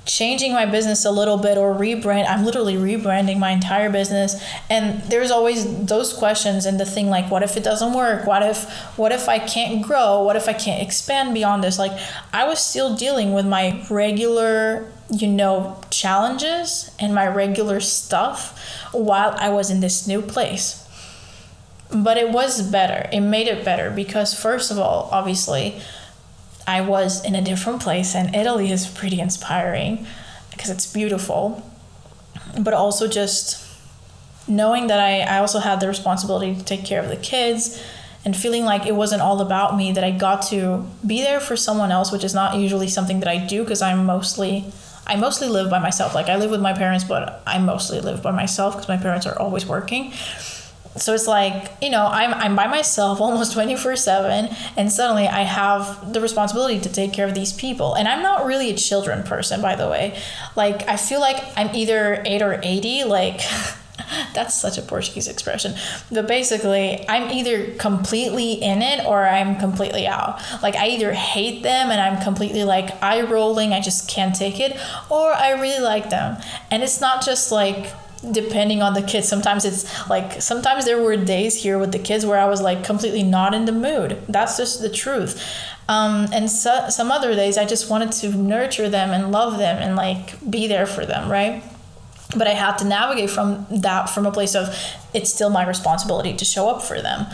[0.06, 4.44] changing my business a little bit or rebrand i'm literally rebranding my entire business.
[4.70, 8.28] And there's always those questions and the thing like what if it doesn't work?
[8.28, 10.22] What if what if i can't grow?
[10.22, 11.80] What if i can't expand beyond this?
[11.80, 11.98] Like
[12.34, 18.60] i was still dealing with my regular you know challenges and my regular stuff
[18.92, 20.83] while i was in this new place
[21.94, 25.80] but it was better it made it better because first of all obviously
[26.68, 30.06] I was in a different place, and Italy is pretty inspiring
[30.52, 31.70] because it's beautiful,
[32.60, 33.62] but also just
[34.48, 37.82] knowing that I, I also had the responsibility to take care of the kids
[38.26, 41.58] and feeling like it wasn't all about me, that I got to be there for
[41.58, 44.66] someone else, which is not usually something that I do because I'm mostly.
[45.06, 46.16] I mostly live by myself.
[46.16, 49.26] Like I live with my parents, but I mostly live by myself because my parents
[49.26, 50.14] are always working
[50.96, 55.42] so it's like you know i'm, I'm by myself almost 24 7 and suddenly i
[55.42, 57.94] have the responsibility to take care of these people.
[57.96, 60.20] And i'm not really a children person by the way.
[60.56, 63.42] Like i feel like i'm either 8 or 80 like
[64.34, 65.74] that's such a portuguese expression.
[66.12, 70.42] But basically i'm either completely in it or i'm completely out.
[70.62, 74.60] Like i either hate them and i'm completely like eye rolling i just can't take
[74.60, 74.78] it
[75.10, 76.38] or i really like them.
[76.70, 77.92] And it's not just like
[78.32, 79.28] depending on the kids.
[79.28, 82.84] Sometimes it's like sometimes there were days here with the kids where i was like
[82.84, 84.22] completely not in the mood.
[84.30, 85.42] That's just the truth.
[85.90, 89.82] Um, and so, some other days i just wanted to nurture them and love them
[89.82, 91.64] and like be there for them right?
[92.36, 94.76] But i had to navigate from that from a place of
[95.14, 97.26] it's still my responsibility to show up for them.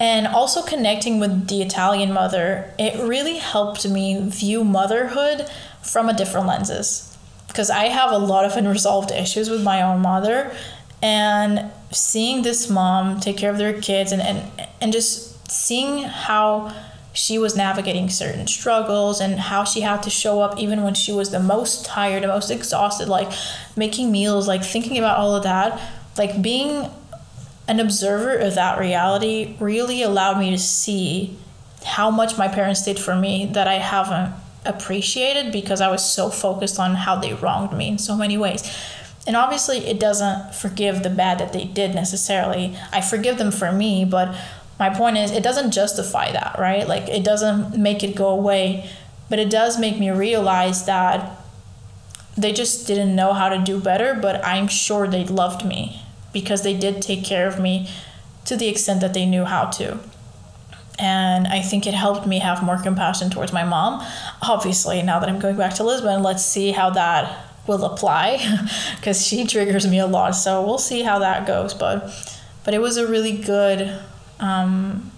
[0.00, 5.48] And also connecting with the italian mother it really helped me view motherhood
[5.82, 7.13] from a different lenses
[7.46, 10.54] because I have a lot of unresolved issues with my own mother
[11.02, 16.74] and seeing this mom take care of their kids and, and, and just seeing how
[17.12, 21.12] she was navigating certain struggles and how she had to show up even when she
[21.12, 23.30] was the most tired, the most exhausted, like
[23.76, 25.80] making meals, like thinking about all of that,
[26.18, 26.90] like being
[27.68, 31.36] an observer of that reality really allowed me to see
[31.84, 36.30] how much my parents did for me that I haven't appreciated because I was so
[36.30, 38.62] focused on how they wronged me in so many ways.
[39.26, 42.76] And obviously, it doesn't forgive the bad that they did necessarily.
[42.92, 44.34] I forgive them for me, but
[44.78, 46.86] my point is, it doesn't justify that, right?
[46.86, 48.90] Like, it doesn't make it go away,
[49.30, 51.38] but it does make me realize that
[52.36, 56.62] they just didn't know how to do better, but I'm sure they loved me because
[56.62, 57.88] they did take care of me
[58.44, 60.00] to the extent that they knew how to
[60.98, 64.04] and I think it helped me have more compassion towards my mom.
[64.42, 68.38] Obviously, now that I'm going back to Lisbon, let's see how that will apply
[68.96, 70.32] because she triggers me a lot.
[70.32, 71.74] So we'll see how that goes.
[71.74, 72.12] But
[72.64, 73.98] but it was a really good.
[74.40, 75.10] Um,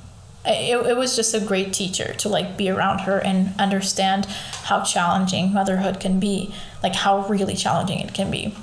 [0.48, 4.82] it, it was just a great teacher to like be around her and understand how
[4.82, 8.54] challenging motherhood can be, like how really challenging it can be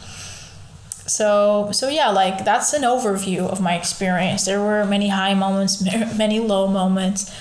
[1.06, 4.46] so so yeah like that's an overview of my experience.
[4.46, 5.82] There were many high moments
[6.18, 7.34] many low moments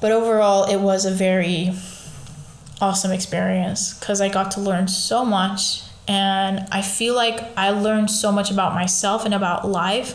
[0.00, 1.72] but overall it was a very
[2.80, 8.10] awesome experience because i got to learn so much and i feel like i learned
[8.10, 10.14] so much about myself and about life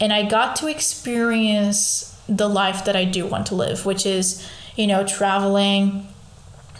[0.00, 4.48] and i got to experience the life that i do want to live which is
[4.76, 6.06] you know traveling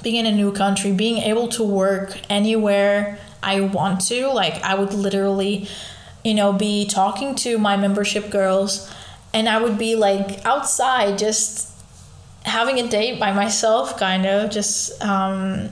[0.02, 4.28] being in a new country being able to work anywhere I want to.
[4.28, 5.68] Like I would literally,
[6.24, 8.92] you know, be talking to my membership girls
[9.32, 11.68] and I would be like outside just
[12.44, 15.70] having a date by myself kind of just um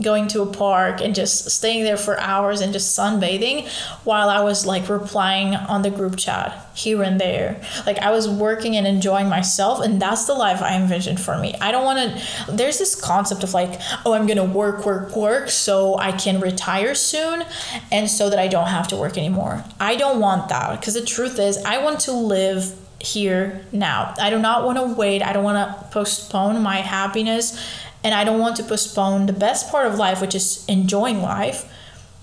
[0.00, 3.68] going to a park and just staying there for hours and just sunbathing
[4.04, 7.60] while I was like replying on the group chat here and there.
[7.84, 11.54] Like I was working and enjoying myself, and that's the life I envisioned for me.
[11.60, 15.16] I don't want to, there's this concept of like, oh, I'm going to work, work,
[15.16, 17.44] work so I can retire soon
[17.90, 19.64] and so that I don't have to work anymore.
[19.80, 24.14] I don't want that because the truth is, I want to live here now.
[24.20, 25.22] I do not want to wait.
[25.22, 27.56] I don't want to postpone my happiness
[28.04, 31.70] and I don't want to postpone the best part of life, which is enjoying life,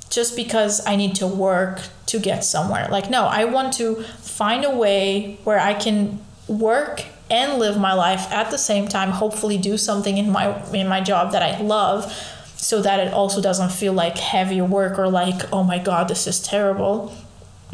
[0.09, 2.87] just because I need to work to get somewhere.
[2.89, 7.93] Like, no, I want to find a way where I can work and live my
[7.93, 11.59] life at the same time, hopefully do something in my in my job that I
[11.59, 12.11] love
[12.55, 16.27] so that it also doesn't feel like heavy work or like, oh my god, this
[16.27, 17.13] is terrible,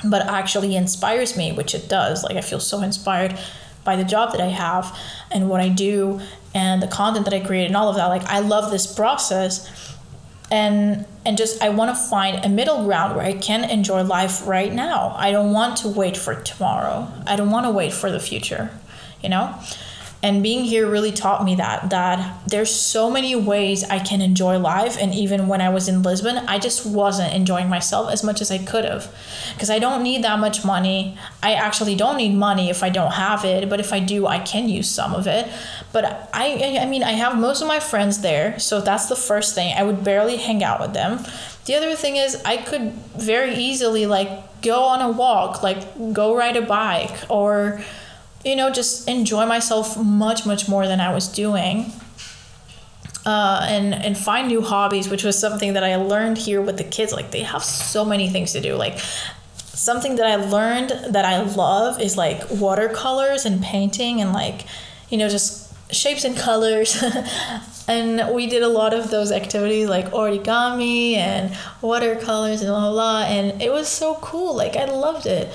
[0.03, 2.23] but actually inspires me, which it does.
[2.23, 3.37] Like I feel so inspired
[3.83, 4.97] by the job that I have
[5.31, 6.21] and what I do
[6.53, 8.07] and the content that I create and all of that.
[8.07, 9.95] Like I love this process
[10.49, 14.45] and and just I want to find a middle ground where I can enjoy life
[14.45, 15.13] right now.
[15.17, 17.11] I don't want to wait for tomorrow.
[17.25, 18.71] I don't want to wait for the future,
[19.23, 19.57] you know?
[20.23, 24.59] and being here really taught me that that there's so many ways I can enjoy
[24.59, 28.41] life and even when I was in Lisbon I just wasn't enjoying myself as much
[28.41, 29.13] as I could have
[29.53, 33.13] because I don't need that much money I actually don't need money if I don't
[33.13, 35.47] have it but if I do I can use some of it
[35.93, 39.56] but I I mean I have most of my friends there so that's the first
[39.56, 41.19] thing I would barely hang out with them
[41.65, 46.36] the other thing is I could very easily like go on a walk like go
[46.36, 47.82] ride a bike or
[48.43, 51.91] you know, just enjoy myself much, much more than I was doing.
[53.23, 56.84] Uh, and and find new hobbies, which was something that I learned here with the
[56.84, 57.13] kids.
[57.13, 58.75] Like they have so many things to do.
[58.75, 64.65] Like something that I learned that I love is like watercolors and painting and like
[65.10, 67.01] you know just shapes and colors.
[67.88, 72.91] and we did a lot of those activities like origami and watercolors and blah, blah
[72.91, 73.23] blah.
[73.23, 74.56] And it was so cool.
[74.56, 75.54] Like I loved it.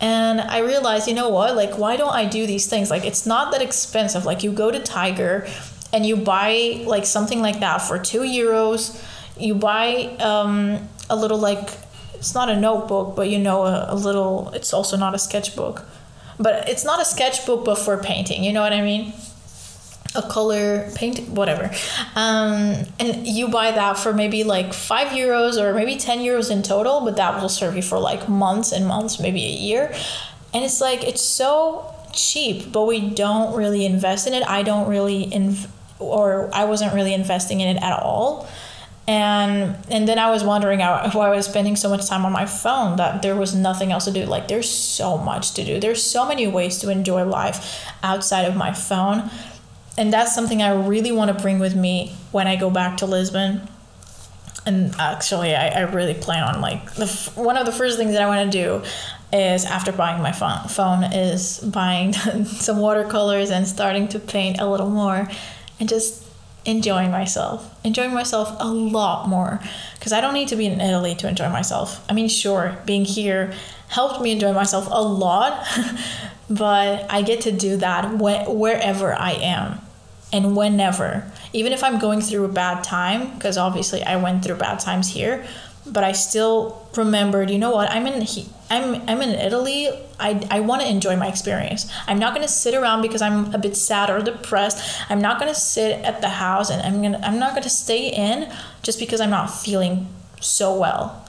[0.00, 1.54] And i realized you know what?
[1.54, 2.90] Like why don't i do these things?
[2.90, 4.24] Like it's not that expensive.
[4.24, 5.46] Like you go to tiger
[5.92, 9.00] and you buy like something like that for two euros.
[9.38, 11.70] You buy um, a little like
[12.14, 15.84] it's not a notebook but you know a, a little it's also not a sketchbook.
[16.36, 18.42] But it's not a sketchbook but for painting.
[18.42, 19.12] You know what i mean
[20.14, 21.70] a color paint whatever.
[22.14, 26.62] Um, and you buy that for maybe like five euros or maybe 10 euros in
[26.62, 29.92] total but that will serve you for like months and months maybe a year.
[30.52, 34.46] And it's like it's so cheap but we don't really invest in it.
[34.48, 35.68] I don't really inv-
[36.00, 38.48] or i wasn't really investing in it at all.
[39.06, 42.46] And and then i was wondering why i was spending so much time on my
[42.46, 44.24] phone that there was nothing else to do.
[44.26, 45.80] Like there's so much to do.
[45.80, 49.28] There's so many ways to enjoy life outside of my phone
[49.96, 53.06] and that's something I really want to bring with me when I go back to
[53.06, 53.68] Lisbon.
[54.66, 58.22] And actually, I, I really plan on like the one of the first things that
[58.22, 58.82] I want to do
[59.32, 62.12] is after buying my phone, phone is buying
[62.44, 65.28] some watercolors and starting to paint a little more
[65.78, 66.22] and just
[66.64, 69.60] enjoying myself enjoying myself a lot more.
[69.94, 72.02] Because i don't need to be in italy to enjoy myself.
[72.08, 73.52] I mean sure being here
[73.88, 75.66] helped me enjoy myself a lot
[76.50, 79.78] but i get to do that wh- wherever i am
[80.34, 81.30] and whenever.
[81.52, 85.08] Even if i'm going through a bad time because obviously i went through bad times
[85.08, 85.46] here
[85.86, 88.26] but i still remembered you know what i'm in
[88.70, 89.88] i'm i'm in italy.
[90.18, 91.90] I, I want to enjoy my experience.
[92.06, 94.78] I'm not going to sit around because i'm a bit sad or depressed.
[95.10, 97.62] I'm not going to sit at the house and i'm going to i'm not going
[97.64, 98.50] to stay in
[98.82, 100.08] just because i'm not feeling
[100.40, 101.23] so well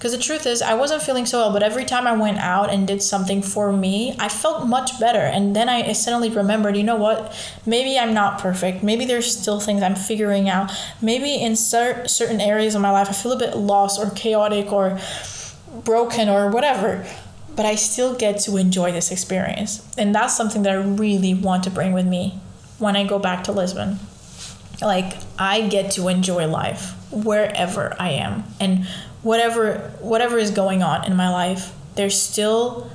[0.00, 2.70] because the truth is, I wasn't feeling so well, but every time I went out
[2.70, 5.18] and did something for me, I felt much better.
[5.18, 7.36] And then I suddenly remembered, you know what?
[7.66, 8.82] Maybe I'm not perfect.
[8.82, 10.72] Maybe there's still things I'm figuring out.
[11.02, 14.72] Maybe in cer- certain areas of my life, I feel a bit lost or chaotic
[14.72, 14.98] or
[15.84, 17.06] broken or whatever.
[17.54, 19.86] But I still get to enjoy this experience.
[19.98, 22.40] And that's something that I really want to bring with me
[22.78, 23.98] when I go back to Lisbon.
[24.80, 28.44] Like, I get to enjoy life wherever I am.
[28.60, 28.86] And
[29.22, 32.90] whatever whatever is going on in my life there's still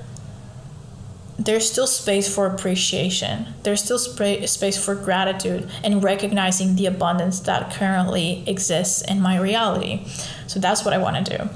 [1.38, 3.47] there's still space for appreciation.
[3.63, 9.38] There's still sp- space for gratitude and recognizing the abundance that currently exists in my
[9.38, 10.08] reality.
[10.47, 11.49] So that's what i want to do.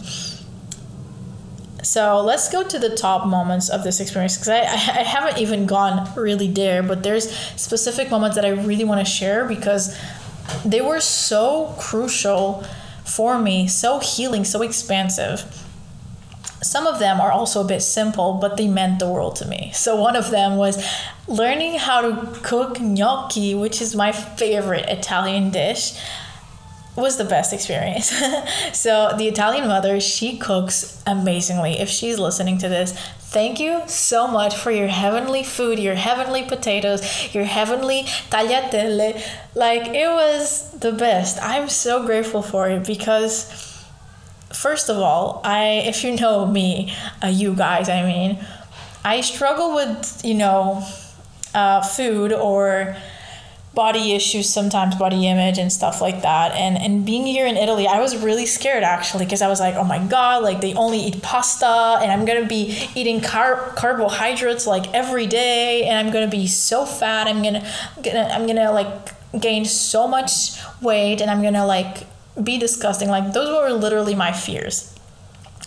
[1.81, 5.65] So let's go to the top moments of this experience because I, I haven't even
[5.65, 9.97] gone really there but there's specific moments that i really want to share because
[10.63, 12.63] they were so crucial
[13.05, 15.43] for me, so healing, so expansive.
[16.61, 19.71] Some of them are also a bit simple, but they meant the world to me.
[19.73, 20.85] So, one of them was
[21.27, 25.93] learning how to cook gnocchi, which is my favorite Italian dish
[26.95, 28.09] was the best experience.
[28.73, 31.79] so the Italian mother, she cooks amazingly.
[31.79, 36.43] If she's listening to this, thank you so much for your heavenly food, your heavenly
[36.43, 39.21] potatoes, your heavenly tagliatelle.
[39.55, 41.41] Like it was the best.
[41.41, 43.75] I'm so grateful for it because
[44.51, 48.39] first of all, I if you know me, uh, you guys, I mean,
[49.05, 50.85] I struggle with, you know,
[51.53, 52.95] uh, food or
[53.73, 56.53] body issues sometimes body image and stuff like that.
[56.53, 59.75] And and being here in italy i was really scared actually because i was like
[59.75, 64.65] oh my god like they only eat pasta and i'm gonna be eating car- carbohydrates
[64.67, 67.65] like every day and i'm gonna be so fat i'm gonna,
[68.03, 68.87] gonna i'm gonna like
[69.39, 72.07] gain so much weight and i'm gonna like
[72.43, 73.09] be disgusting.
[73.09, 74.95] Like those were literally my fears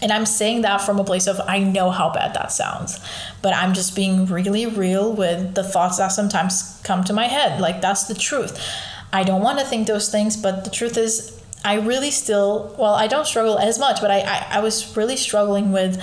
[0.03, 2.99] and I'm saying that from a place of I know how bad that sounds,
[3.41, 7.61] but I'm just being really real with the thoughts that sometimes come to my head.
[7.61, 8.61] Like, that's the truth.
[9.13, 12.95] I don't want to think those things, but the truth is, I really still, well,
[12.95, 16.03] I don't struggle as much, but I, I, I was really struggling with,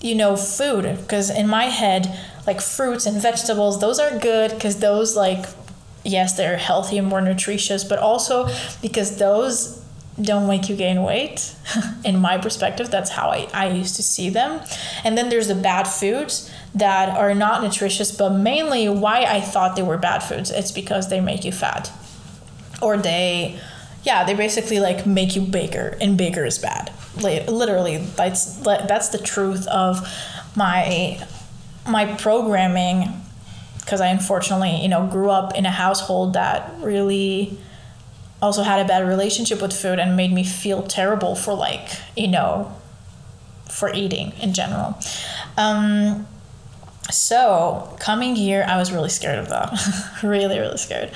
[0.00, 0.84] you know, food.
[1.02, 5.44] Because in my head, like fruits and vegetables, those are good because those, like,
[6.02, 8.48] yes, they're healthy and more nutritious, but also
[8.80, 9.83] because those
[10.20, 11.54] don't make you gain weight.
[12.04, 14.60] In my perspective, that's how I, I used to see them.
[15.02, 19.76] And then there's the bad foods that are not nutritious, but mainly why I thought
[19.76, 20.50] they were bad foods.
[20.50, 21.90] It's because they make you fat.
[22.80, 23.58] Or they,
[24.04, 26.92] yeah, they basically like make you bigger, and bigger is bad.
[27.16, 30.06] Literally, that's that's the truth of
[30.56, 31.24] my
[31.88, 33.08] my programming
[33.80, 37.58] because I unfortunately, you know, grew up in a household that really
[38.44, 42.28] also had a bad relationship with food and made me feel terrible for like you
[42.28, 42.72] know
[43.70, 44.98] for eating in general.
[45.56, 46.26] Um,
[47.10, 49.68] so coming here i was really scared of that.
[50.22, 51.10] Really really scared.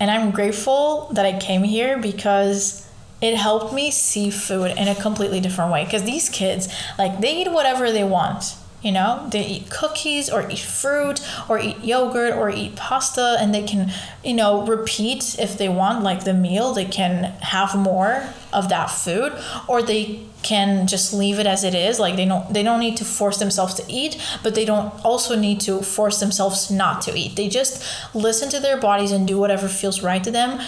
[0.00, 2.86] And i'm grateful that i came here because
[3.20, 5.84] it helped me see food in a completely different way.
[5.84, 6.68] Because these kids
[6.98, 11.58] like they eat whatever they want you know, they eat cookies or eat fruit or
[11.58, 13.92] eat yogurt or eat pasta, and they can,
[14.24, 18.90] you know, repeat if they want, like the meal, they can have more of that
[18.90, 19.32] food,
[19.68, 22.00] or they can just leave it as it is.
[22.00, 25.36] Like they don't they don't need to force themselves to eat, but they don't also
[25.36, 27.36] need to force themselves not to eat.
[27.36, 30.60] They just listen to their bodies and do whatever feels right to them,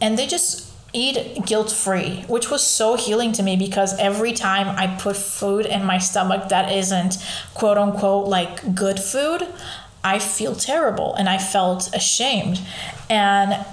[0.00, 4.68] and they just eat guilt free, which was so healing to me because every time
[4.68, 7.18] I put food in my stomach that isn't
[7.52, 9.46] quote unquote like good food,
[10.02, 12.60] I feel terrible and I felt ashamed.
[13.10, 13.66] And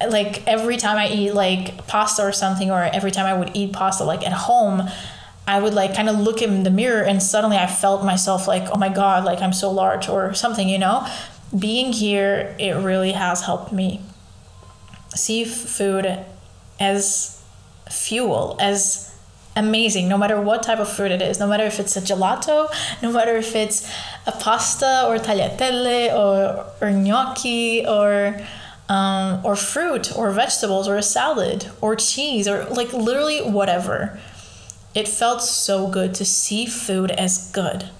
[0.00, 3.72] like every time I eat like pasta or something, or every time I would eat
[3.72, 4.82] pasta like at home,
[5.46, 8.68] I would like kind of look in the mirror and suddenly I felt myself like,
[8.72, 11.06] oh my God, like I'm so large or something, you know?
[11.56, 14.00] Being here, it really has helped me
[15.16, 16.24] see food
[16.78, 17.42] as
[17.90, 19.14] fuel, as
[19.54, 22.68] amazing, no matter what type of food it is, no matter if it's a gelato,
[23.02, 23.90] no matter if it's
[24.26, 28.38] a pasta or tagliatelle or, or gnocchi or
[28.88, 34.20] um, or fruit or vegetables or a salad or cheese or like literally whatever.
[34.94, 37.90] It felt so good to see food as good,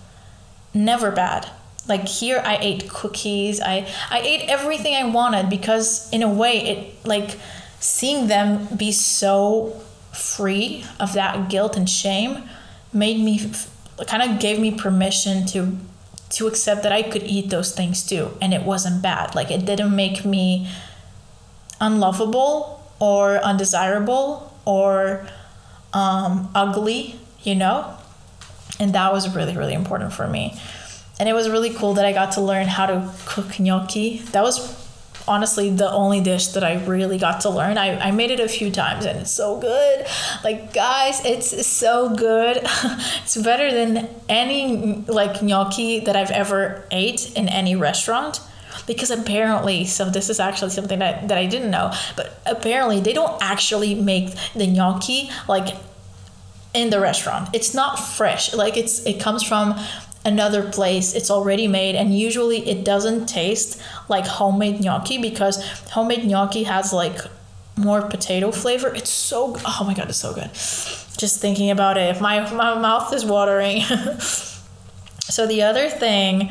[0.72, 1.50] never bad
[1.88, 3.60] like here i ate cookies.
[3.60, 7.38] I i ate everything i wanted because in a way it like
[7.80, 9.80] seeing them be so
[10.12, 12.42] free of that guilt and shame
[12.92, 13.50] made me
[14.06, 15.76] kind of gave me permission to
[16.28, 19.34] to accept that i could eat those things too and it wasn't bad.
[19.34, 20.68] Like it didn't make me
[21.80, 25.26] unlovable or undesirable or
[25.92, 27.96] um, ugly you know?
[28.80, 30.58] And that was really really important for me
[31.18, 34.18] and it was really cool that I got to learn how to cook gnocchi.
[34.32, 34.84] That was
[35.28, 37.78] honestly the only dish that I really got to learn.
[37.78, 40.06] I, I made it a few times and it's so good.
[40.44, 42.58] Like guys, it's so good.
[42.62, 48.40] it's better than any like gnocchi that I've ever ate in any restaurant.
[48.86, 53.14] Because apparently, so this is actually something that, that I didn't know, but apparently they
[53.14, 55.74] don't actually make the gnocchi like
[56.76, 57.48] in the restaurant.
[57.52, 58.54] It's not fresh.
[58.54, 59.74] Like it's it comes from
[60.26, 66.24] another place it's already made and usually it doesn't taste like homemade gnocchi because homemade
[66.26, 67.18] gnocchi has like
[67.78, 68.94] more potato flavor.
[68.94, 70.50] It's so oh my god it's so good.
[71.18, 72.20] Just thinking about it.
[72.20, 73.82] My, my mouth is watering.
[75.28, 76.50] So the other thing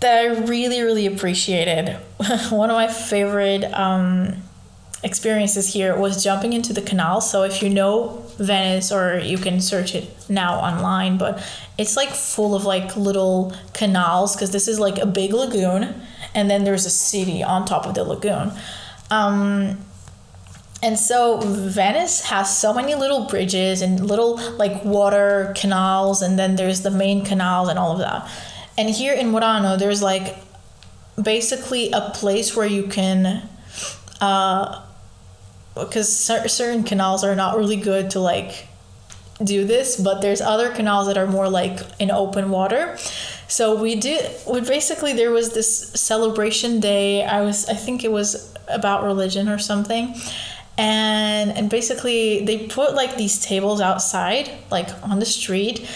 [0.00, 1.96] that i really really appreciated
[2.50, 4.42] one of my favorite um,
[5.04, 7.20] experiences here was jumping into the canal.
[7.20, 11.42] So if you know Venice or you can search it now online, but
[11.76, 15.94] it's like full of like little canals because this is like a big lagoon
[16.34, 18.52] and then there's a city on top of the lagoon.
[19.10, 19.78] Um,
[20.82, 26.56] and so Venice has so many little bridges and little like water canals and then
[26.56, 28.28] there's the main canal and all of that.
[28.78, 30.36] And here in Murano there's like
[31.20, 33.48] basically a place where you can
[34.20, 34.82] uh,
[35.74, 38.66] because certain canals are not really good to like
[39.42, 42.96] do this but there's other canals that are more like in open water
[43.52, 44.30] So we did.
[44.50, 47.22] We basically there was this celebration day.
[47.22, 47.68] I was.
[47.68, 50.14] I think it was about religion or something.
[50.78, 55.86] And and basically they put like these tables outside, like on the street,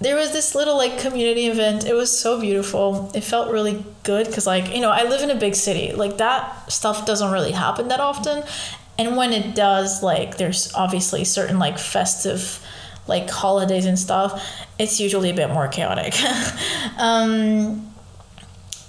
[0.00, 4.26] there was this little like community event it was so beautiful it felt really good
[4.26, 7.52] because like you know i live in a big city like that stuff doesn't really
[7.52, 8.44] happen that often
[8.98, 12.64] and when it does like there's obviously certain like festive
[13.06, 14.42] like holidays and stuff
[14.78, 16.14] it's usually a bit more chaotic.
[16.98, 17.92] Um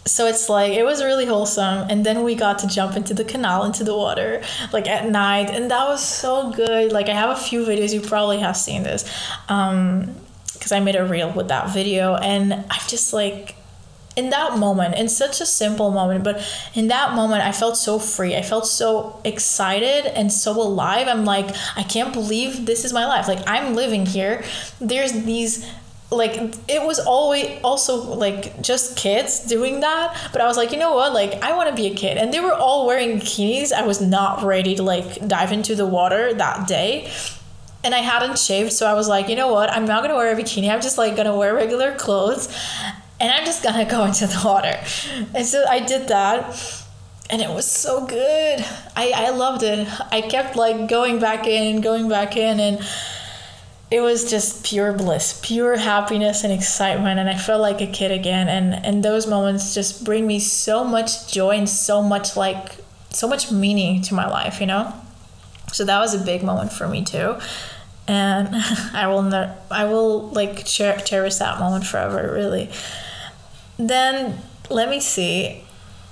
[0.05, 1.89] so it's like it was really wholesome.
[1.89, 4.41] And then we got to jump into the canal into the water
[4.71, 5.49] like at night.
[5.49, 6.93] And that was so good.
[6.93, 7.93] Like i have a few videos.
[7.93, 9.03] You probably have seen this.
[9.49, 10.15] Um
[10.53, 12.15] because I made a reel with that video.
[12.15, 13.56] And I'm just like
[14.17, 16.43] in that moment in such a simple moment but
[16.73, 18.35] in that moment I felt so free.
[18.35, 21.07] I felt so excited and so alive.
[21.07, 23.27] I'm like I can't believe this is my life.
[23.27, 24.43] Like I'm living here.
[24.81, 25.65] There's these
[26.09, 26.35] like
[26.67, 30.95] it was always also like just kids doing that but i was like you know
[30.95, 31.11] what?
[31.11, 32.17] Like i want to be a kid.
[32.17, 33.71] And they were all wearing bikinis.
[33.71, 37.11] I was not ready to like dive into the water that day.
[37.83, 39.69] And I hadn't shaved, so I was like, you know what?
[39.69, 40.69] I'm not gonna wear a bikini.
[40.69, 42.49] I'm just like gonna wear regular clothes,
[43.19, 44.79] and I'm just gonna go into the water.
[45.33, 46.83] And so I did that,
[47.29, 48.65] and it was so good.
[48.95, 49.87] I I loved it.
[50.11, 52.87] I kept like going back in, and going back in, and
[53.89, 58.11] it was just pure bliss, pure happiness and excitement, and I felt like a kid
[58.11, 58.47] again.
[58.49, 62.75] And and those moments just bring me so much joy and so much like
[63.09, 64.93] so much meaning to my life, you know.
[65.71, 67.37] So that was a big moment for me too.
[68.07, 68.49] And
[68.93, 72.69] I will ne- I will like cher- cherish that moment forever, really.
[73.77, 75.63] Then let me see.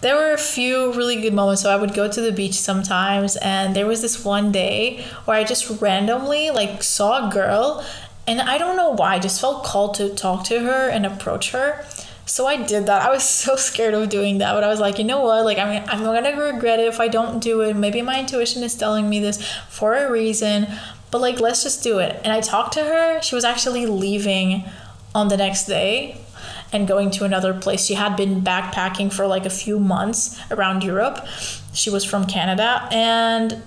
[0.02, 1.64] There were a few really good moments.
[1.64, 5.38] So I would go to the beach sometimes, and there was this one day where
[5.38, 7.84] I just randomly like saw a girl,
[8.28, 11.52] and I don't know why, I just felt called to talk to her and approach
[11.52, 11.86] her.
[12.28, 13.04] So I did that.
[13.04, 15.46] I was so scared of doing that, but I was like, you know what?
[15.46, 17.76] Like, I mean, I'm gonna regret it if I don't do it.
[17.76, 20.68] Maybe my intuition is telling me this for a reason,
[21.12, 22.20] but like, let's just do it.
[22.24, 23.22] And I talked to her.
[23.22, 24.66] She was actually leaving
[25.14, 26.25] on the next day
[26.76, 27.86] and going to another place.
[27.86, 31.26] She had been backpacking for like a few months around Europe.
[31.74, 33.64] She was from Canada, and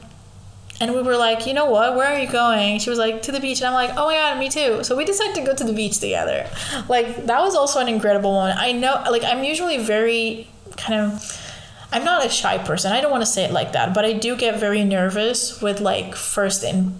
[0.80, 1.96] and we were like, you know what?
[1.96, 2.78] Where are you going?
[2.78, 3.58] She was like, to the beach.
[3.60, 4.84] And I'm like, oh my God, me too.
[4.84, 6.48] So we decided to go to the beach together.
[6.88, 8.56] Like, that was also an incredible one.
[8.56, 11.44] I know, like, I'm usually very kind of.
[11.90, 12.92] I'm not a shy person.
[12.92, 15.80] I don't want to say it like that, but I do get very nervous with
[15.80, 16.94] like first in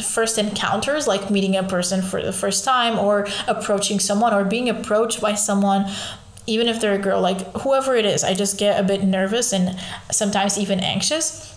[0.00, 4.68] first encounters like meeting a person for the first time or approaching someone or being
[4.68, 5.90] approached by someone
[6.46, 9.52] even if they're a girl like whoever it is i just get a bit nervous
[9.52, 9.78] and
[10.10, 11.56] sometimes even anxious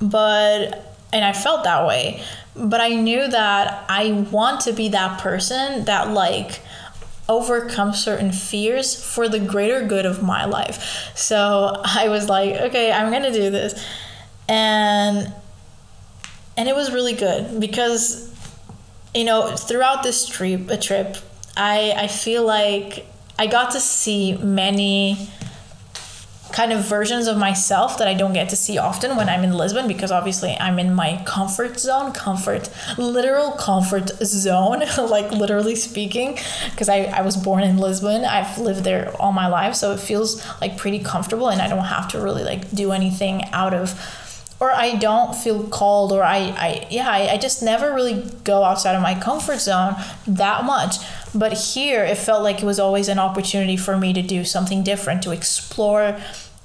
[0.00, 2.22] but and I felt that way.
[2.56, 6.60] But I knew that I want to be that person that like
[7.28, 11.12] overcome certain fears for the greater good of my life.
[11.14, 13.82] So I was like, okay, I'm to do this.
[14.48, 15.32] And
[16.56, 18.32] and it was really good because
[19.14, 21.16] you know, throughout this trip, a trip,
[21.56, 23.06] I I feel like
[23.38, 25.30] I got to see many
[26.52, 29.54] kind of versions of myself that I don't get to see often when I'm in
[29.54, 36.38] Lisbon because obviously I'm in my comfort zone, comfort, literal comfort zone, like literally speaking,
[36.70, 38.24] because I, I was born in Lisbon.
[38.24, 41.86] I've lived there all my life, so it feels like pretty comfortable and I don't
[41.86, 43.98] have to really like do anything out of
[44.64, 48.64] or I don't feel called or I, I yeah, I, I just never really go
[48.64, 49.94] outside of my comfort zone
[50.26, 50.96] that much.
[51.34, 54.82] But here it felt like it was always an opportunity for me to do something
[54.82, 56.18] different, to explore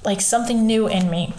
[0.06, 1.34] like something new in me.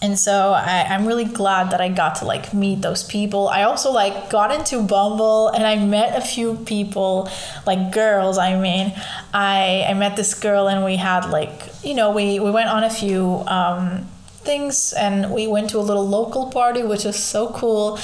[0.00, 3.48] And so I, i'm really glad that i got to like meet those people.
[3.48, 7.28] I also like got into bumble and i met a few people
[7.66, 8.92] like girls i mean.
[9.34, 12.84] I i met this girl and we had like you know we we went on
[12.84, 14.06] a few um,
[14.50, 17.98] things and we went to a little local party which was so cool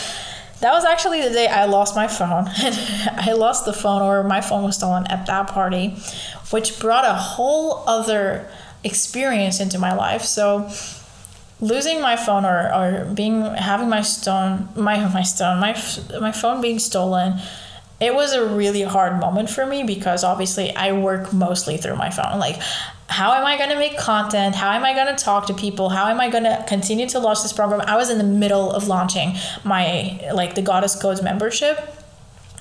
[0.60, 2.46] that was actually the day I lost my phone.
[3.28, 5.96] I lost the phone, or my phone was stolen at that party,
[6.50, 8.48] which brought a whole other
[8.82, 10.22] experience into my life.
[10.22, 10.70] So
[11.60, 15.72] losing my phone or, or being having my stone my my stone my
[16.20, 17.38] my phone being stolen
[18.00, 22.10] it was a really hard moment for me because obviously I work mostly through my
[22.10, 22.60] phone like
[23.14, 24.56] how am I going to make content?
[24.56, 25.88] How am I going to talk to people?
[25.88, 27.80] How am I going to continue to launch this program?
[27.82, 31.78] I was in the middle of launching my like the Goddess Codes membership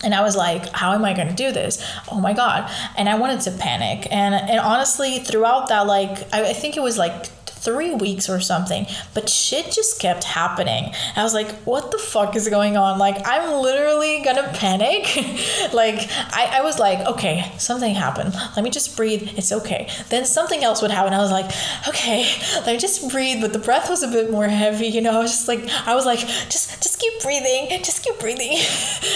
[0.04, 1.84] and I was like, how am I going to do this?
[2.12, 2.70] Oh my God.
[2.98, 4.08] And I wanted to panic.
[4.12, 7.26] And, and honestly, throughout that, like, I, I think it was like
[7.64, 10.94] three weeks or something, but shit just kept happening.
[11.16, 13.00] I was like, what the fuck is going on?
[13.00, 15.16] Like, I'm literally gonna panic.
[15.74, 18.34] like, I, I was like, okay, something happened.
[18.56, 19.38] Let me just breathe.
[19.38, 19.90] It's okay.
[20.10, 21.14] Then something else would happen.
[21.14, 21.52] I was like,
[21.88, 22.26] okay,
[22.66, 23.42] let me just breathe.
[23.42, 25.12] But the breath was a bit more heavy, you know.
[25.12, 28.58] I was just like, I was like, just just keep breathing, just keep breathing.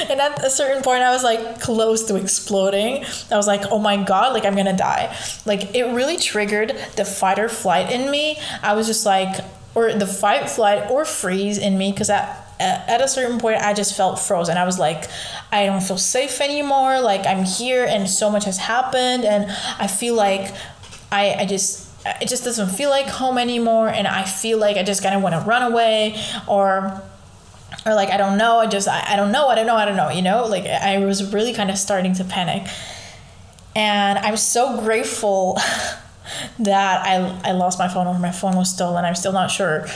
[0.10, 3.06] and at a certain point, I was like close to exploding.
[3.32, 5.16] I was like, oh my god, like I'm gonna die.
[5.46, 8.37] Like it really triggered the fight or flight in me.
[8.62, 9.44] I was just like,
[9.76, 13.74] or the fight, flight, or freeze in me because at at a certain point i
[13.74, 14.58] just felt frozen.
[14.58, 15.06] I was like
[15.52, 17.00] i don't feel safe anymore.
[17.00, 19.46] Like i'm here and so much has happened and
[19.78, 20.54] i feel like
[21.12, 21.88] i i just
[22.22, 25.22] it just doesn't feel like home anymore and i feel like i just kind of
[25.22, 27.02] want to run away or
[27.86, 29.86] or like i don't know i just I, I don't know i don't know i
[29.86, 30.46] don't know you know?
[30.46, 32.68] Like i was really kind of starting to panic.
[33.76, 35.60] And i'm so grateful
[36.60, 39.88] that I, I lost my phone or my phone was stolen i'm still not sure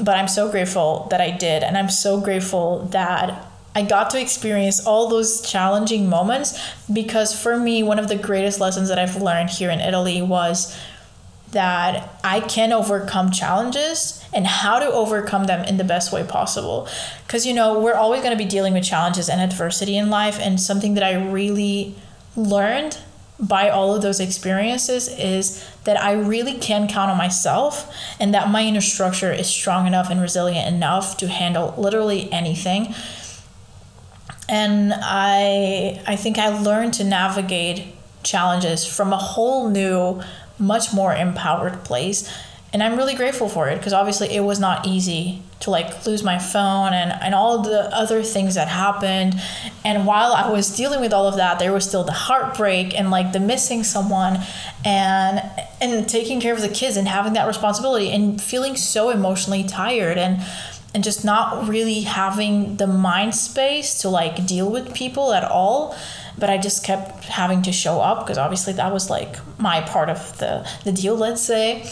[0.00, 4.20] but i'm so grateful that i did and i'm so grateful that I got to
[4.20, 6.56] experience all those challenging moments
[6.92, 10.78] because for me, one of the greatest lessons that I've learned here in Italy was
[11.54, 16.88] that I can overcome challenges and how to overcome them in the best way possible.
[17.26, 20.38] Because, you know, we're always going to be dealing with challenges and adversity in life.
[20.38, 21.94] And something that I really
[22.36, 22.98] learned
[23.38, 28.48] by all of those experiences is that I really can count on myself and that
[28.48, 32.94] my inner structure is strong enough and resilient enough to handle literally anything.
[34.48, 40.22] And I I think I learned to navigate challenges from a whole new
[40.58, 42.32] much more empowered place
[42.72, 46.22] and i'm really grateful for it because obviously it was not easy to like lose
[46.22, 49.34] my phone and, and all the other things that happened
[49.84, 53.10] and while i was dealing with all of that there was still the heartbreak and
[53.10, 54.38] like the missing someone
[54.84, 55.42] and
[55.80, 60.18] and taking care of the kids and having that responsibility and feeling so emotionally tired
[60.18, 60.42] and
[60.94, 65.96] and just not really having the mind space to like deal with people at all
[66.36, 70.08] but I just kept having to show up because obviously that was like my part
[70.10, 71.88] of the, the deal, let's say.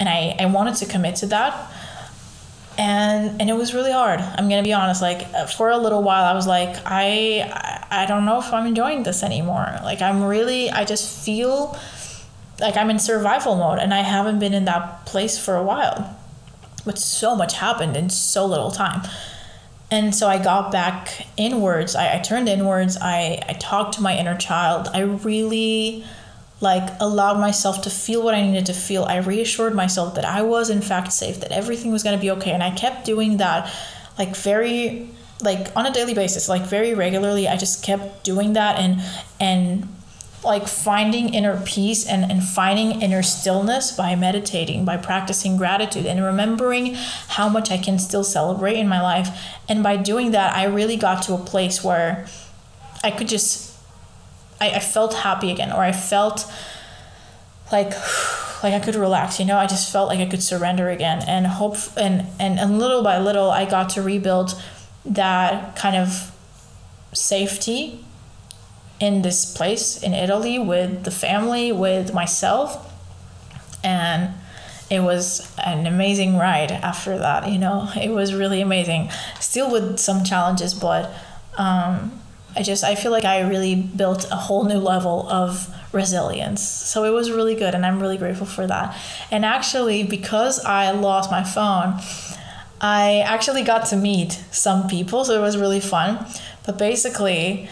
[0.00, 1.70] And I, I wanted to commit to that.
[2.76, 4.20] And and it was really hard.
[4.20, 5.00] I'm gonna be honest.
[5.00, 8.66] Like uh, for a little while, I was like, I I don't know if I'm
[8.66, 9.78] enjoying this anymore.
[9.82, 11.78] Like I'm really, I just feel
[12.60, 16.16] like I'm in survival mode, and I haven't been in that place for a while.
[16.84, 19.02] But so much happened in so little time
[19.94, 21.94] and so I got back inwards.
[21.94, 22.96] I, I turned inwards.
[23.00, 24.88] I, I talked to my inner child.
[24.92, 26.04] I really
[26.64, 29.04] like allowed myself to feel what I needed to feel.
[29.04, 32.30] I reassured myself that I was in fact safe, that everything was going to be
[32.32, 32.50] okay.
[32.50, 33.72] And I kept doing that
[34.18, 35.08] like very
[35.42, 37.46] like on a daily basis, like very regularly.
[37.46, 39.00] I just kept doing that and
[39.38, 39.88] and
[40.42, 46.22] like finding inner peace and, and finding inner stillness by meditating, by practicing gratitude and
[46.22, 46.94] remembering
[47.28, 49.28] how much I can still celebrate in my life.
[49.68, 52.26] And by doing that, I really got to a place where
[53.02, 53.73] I could just,
[54.64, 56.50] I, I felt happy again, or I felt
[57.72, 57.92] like,
[58.62, 61.46] like I could relax, you know, I just felt like I could surrender again and
[61.46, 64.60] hope, and, and, and little by little, I got to rebuild
[65.04, 66.30] that kind of
[67.12, 68.04] safety
[69.00, 72.92] in this place in Italy with the family, with myself.
[73.82, 74.30] And
[74.90, 79.10] it was an amazing ride after that, you know, it was really amazing.
[79.40, 81.12] Still with some challenges, but
[81.58, 82.12] um,
[82.56, 86.62] I just, I feel like I really built a whole new level of resilience.
[86.62, 88.96] So it was really good, and I'm really grateful for that.
[89.30, 92.00] And actually, because I lost my phone,
[92.80, 96.26] I actually got to meet some people, so it was really fun.
[96.66, 97.68] But basically,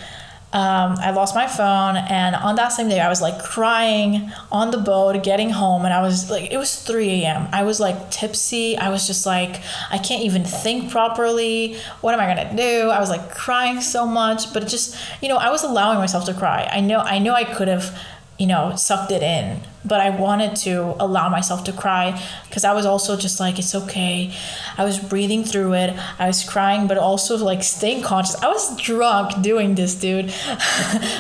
[0.55, 4.70] um, I lost my phone, and on that same day, I was like crying on
[4.70, 7.48] the boat, getting home, and I was like, it was 3 a.m.
[7.53, 8.76] I was like tipsy.
[8.76, 11.76] I was just like, I can't even think properly.
[12.03, 12.90] What am I gonna do?
[12.90, 16.34] I was like crying so much, but just, you know, I was allowing myself to
[16.34, 16.68] cry.
[16.70, 17.98] I know, I know I could have
[18.43, 19.61] you know, sucked it in.
[19.84, 23.72] But I wanted to allow myself to cry because I was also just like, it's
[23.72, 24.34] okay.
[24.76, 25.97] I was breathing through it.
[26.18, 28.34] I was crying, but also like staying conscious.
[28.43, 30.26] I was drunk doing this, dude.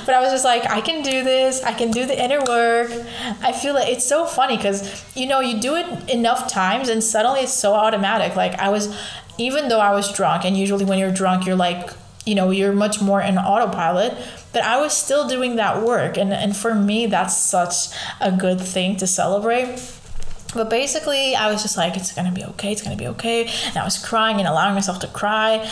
[0.04, 1.62] but I was just like, I can do this.
[1.62, 2.90] I can do the inner work.
[3.40, 4.82] I feel like it's so funny because,
[5.14, 8.34] you know, you do it enough times and suddenly it's so automatic.
[8.34, 8.92] Like I was,
[9.38, 11.90] even though I was drunk, and usually when you're drunk, you're like,
[12.26, 14.12] you know, you're much more in autopilot
[14.52, 16.16] but I was still doing that work.
[16.16, 17.88] And, and for me, that's such
[18.20, 19.78] a good thing to celebrate.
[20.54, 23.46] But basically, I was just like, it's gonna be okay, it's gonna be okay.
[23.68, 25.68] And I was crying and allowing myself to cry.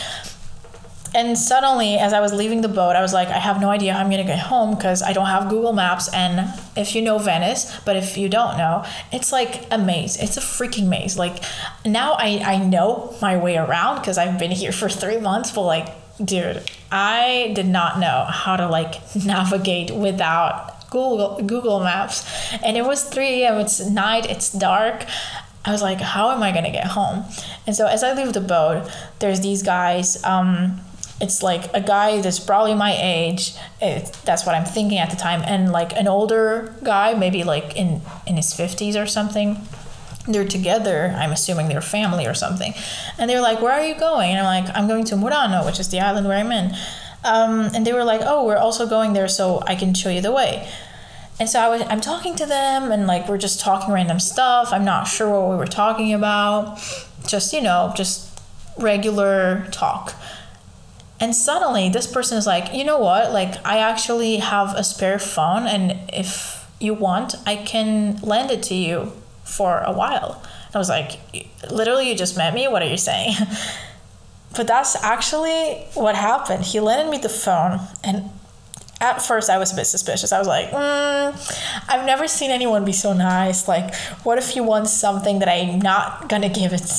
[1.13, 3.93] and suddenly, as I was leaving the boat, I was like, I have no idea
[3.93, 6.11] how I'm gonna get home because I don't have Google Maps.
[6.13, 10.17] And if you know Venice, but if you don't know, it's like a maze.
[10.17, 11.17] It's a freaking maze.
[11.17, 11.43] Like
[11.85, 15.61] now I, I know my way around because I've been here for three months, but
[15.61, 15.89] like,
[16.23, 18.95] dude, I did not know how to like
[19.25, 22.25] navigate without Google Google Maps.
[22.63, 23.59] And it was 3 a.m.
[23.59, 25.05] It's night, it's dark.
[25.63, 27.25] I was like, how am I gonna get home?
[27.67, 30.23] And so as I leave the boat, there's these guys.
[30.23, 30.81] Um,
[31.21, 33.53] it's like a guy that's probably my age.
[33.79, 37.75] It, that's what I'm thinking at the time, and like an older guy, maybe like
[37.75, 39.57] in in his fifties or something.
[40.27, 41.15] They're together.
[41.17, 42.73] I'm assuming they're family or something,
[43.17, 45.79] and they're like, "Where are you going?" And I'm like, "I'm going to Murano, which
[45.79, 46.75] is the island where I'm in."
[47.23, 50.21] Um, and they were like, "Oh, we're also going there, so I can show you
[50.21, 50.67] the way."
[51.39, 54.71] And so I was, I'm talking to them, and like we're just talking random stuff.
[54.71, 56.79] I'm not sure what we were talking about.
[57.25, 58.39] Just you know, just
[58.77, 60.13] regular talk.
[61.19, 63.31] And suddenly, this person is like, you know what?
[63.31, 68.63] Like, I actually have a spare phone, and if you want, I can lend it
[68.63, 69.11] to you
[69.51, 70.41] for a while.
[70.67, 71.19] And I was like,
[71.69, 72.67] literally, you just met me?
[72.67, 73.35] What are you saying?
[74.55, 76.63] but that's actually what happened.
[76.63, 78.29] He lended me the phone, and
[79.01, 80.31] at first I was a bit suspicious.
[80.31, 83.67] I was like, mm, I've never seen anyone be so nice.
[83.67, 83.93] Like,
[84.23, 86.89] what if he wants something that I'm not gonna give it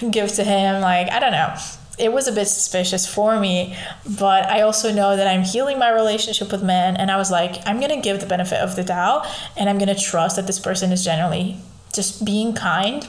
[0.10, 0.80] give to him?
[0.80, 1.54] Like, I don't know
[1.98, 3.76] it was a bit suspicious for me,
[4.18, 6.96] but I also know that I'm healing my relationship with men.
[6.96, 9.26] And I was like, I'm to give the benefit of the doubt
[9.56, 11.56] and I'm to trust that this person is generally
[11.96, 13.08] just being kind.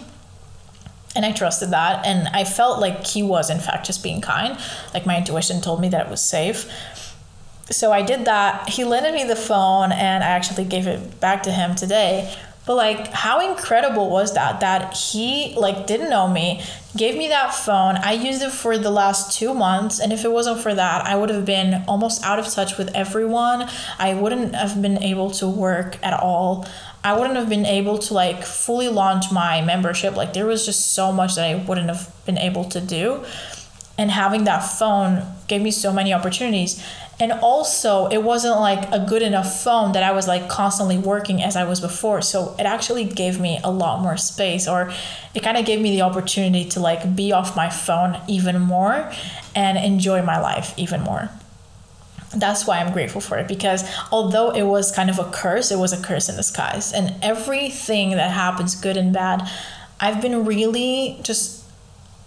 [1.16, 2.06] And I trusted that.
[2.06, 4.58] And I felt like he was, in fact, just being kind.
[4.94, 6.72] Like my intuition told me that it was safe.
[7.70, 8.70] So I did that.
[8.70, 12.34] He lended me the phone and I actually gave it back to him today.
[12.66, 16.62] But like how incredible was that that he like didn't know me,
[16.98, 17.96] gave me that phone.
[17.96, 21.16] I used it for the last 2 months and if it wasn't for that, I
[21.16, 23.70] would have been almost out of touch with everyone.
[23.98, 26.68] I wouldn't have been able to work at all.
[27.08, 30.18] I wouldn't have been able to like fully launch my membership.
[30.18, 33.24] Like there was just so much that I wouldn't have been able to do.
[33.98, 36.84] And having that phone gave me so many opportunities
[37.20, 41.42] and also it wasn't like a good enough phone that i was like constantly working
[41.42, 44.92] as i was before so it actually gave me a lot more space or
[45.34, 49.12] it kind of gave me the opportunity to like be off my phone even more
[49.56, 51.32] and enjoy my life even more
[52.40, 55.78] that's why i'm grateful for it because although it was kind of a curse it
[55.78, 59.48] was a curse in disguise and everything that happens good and bad
[60.00, 61.58] i've been really just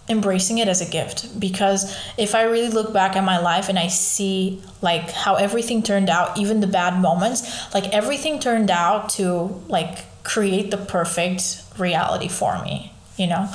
[0.09, 3.79] embracing it as a gift because if I really look back at my life and
[3.79, 9.09] I see like how everything turned out, even the bad moments, like everything turned out
[9.11, 13.49] to like create the perfect reality for me, you know?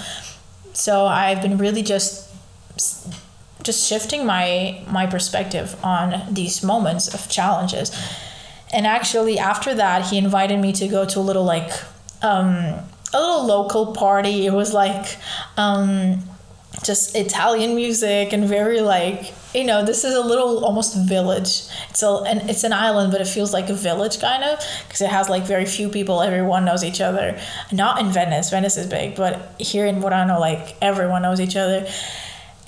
[0.72, 2.32] So I've been really just
[3.66, 7.90] just shifting my my perspective on these moments of challenges.
[8.72, 11.70] And actually after that, he invited me to go to a little like
[12.22, 12.54] um
[13.12, 14.46] a little local party.
[14.46, 15.18] It was like
[15.56, 16.22] um
[16.84, 21.62] just Italian music and very like you know this is a little almost village.
[21.90, 25.10] It's a it's an island, but it feels like a village kind of because it
[25.10, 26.22] has like very few people.
[26.22, 27.38] Everyone knows each other.
[27.72, 28.50] Not in Venice.
[28.50, 31.88] Venice is big, but here in Murano, like everyone knows each other.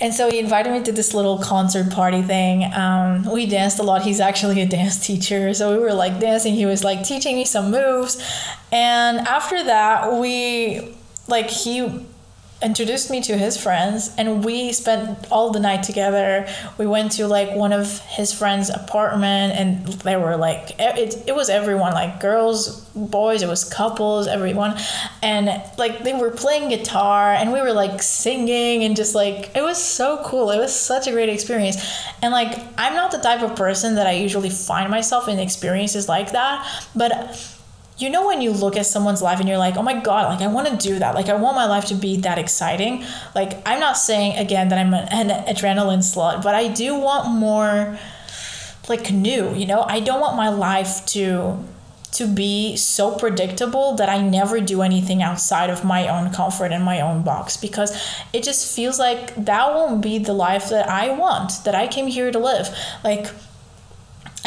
[0.01, 2.71] And so he invited me to this little concert party thing.
[2.73, 4.01] Um, we danced a lot.
[4.03, 5.53] He's actually a dance teacher.
[5.53, 6.53] So we were like dancing.
[6.53, 8.21] He was like teaching me some moves.
[8.71, 10.95] And after that, we,
[11.27, 12.05] like, he
[12.61, 16.47] introduced me to his friends and we spent all the night together.
[16.77, 21.35] We went to like one of his friends apartment and they were like it, it
[21.35, 24.77] was everyone like girls boys it was couples everyone.
[25.23, 29.61] And like they were playing guitar and we were like singing and just like it
[29.61, 30.51] was so cool.
[30.51, 31.77] It was such a great experience.
[32.21, 36.09] And like i'm not the type of person that i usually find myself in experiences
[36.09, 37.58] like that but
[37.99, 40.41] you know when you look at someone's life and you're like, oh my God, like
[40.41, 41.15] I want to do that.
[41.15, 43.03] Like I want my life to be that exciting.
[43.35, 47.29] Like I'm not saying again that I'm an, an adrenaline slut, but I do want
[47.29, 47.97] more
[48.87, 49.81] like new, you know?
[49.81, 51.63] I don't want my life to
[52.11, 56.83] to be so predictable that I never do anything outside of my own comfort and
[56.83, 57.95] my own box because
[58.33, 62.07] it just feels like that won't be the life that I want, that I came
[62.07, 62.75] here to live.
[63.03, 63.27] Like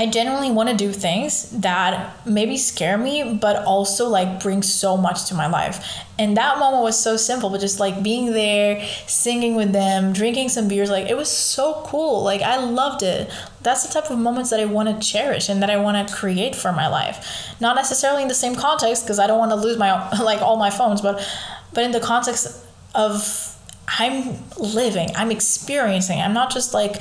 [0.03, 4.97] I genuinely want to do things that maybe scare me, but also like bring so
[4.97, 6.03] much to my life.
[6.19, 10.49] And that moment was so simple, but just like being there, singing with them, drinking
[10.49, 12.25] some beers, like it was so cool.
[12.25, 13.31] Like I loved it.
[13.61, 16.13] That's the type of moments that I want to cherish and that I want to
[16.13, 17.55] create for my life.
[17.61, 20.57] Not necessarily in the same context because I don't want to lose my like all
[20.57, 21.25] my phones, but
[21.73, 26.21] but in the context of I'm living, I'm experiencing.
[26.21, 27.01] I'm not just like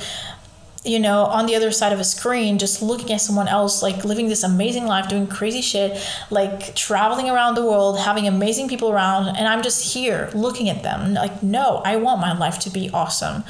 [0.84, 4.04] you know, on the other side of a screen, just looking at someone else, like
[4.04, 8.90] living this amazing life, doing crazy shit, like traveling around the world, having amazing people
[8.90, 11.14] around, and I'm just here looking at them.
[11.14, 13.44] Like, no, I want my life to be awesome.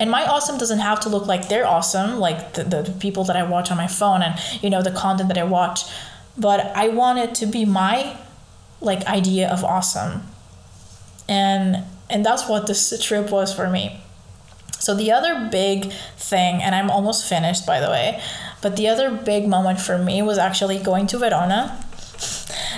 [0.00, 3.36] And my awesome doesn't have to look like they're awesome, like the, the people that
[3.36, 5.82] I watch on my phone and, you know, the content that I watch.
[6.38, 8.16] But I want it to be my,
[8.80, 10.22] like, idea of awesome.
[11.28, 14.00] And and that's what this trip was for me.
[14.78, 18.22] So the other big thing, and I'm almost finished by the way,
[18.62, 21.84] but the other big moment for me was actually going to Verona.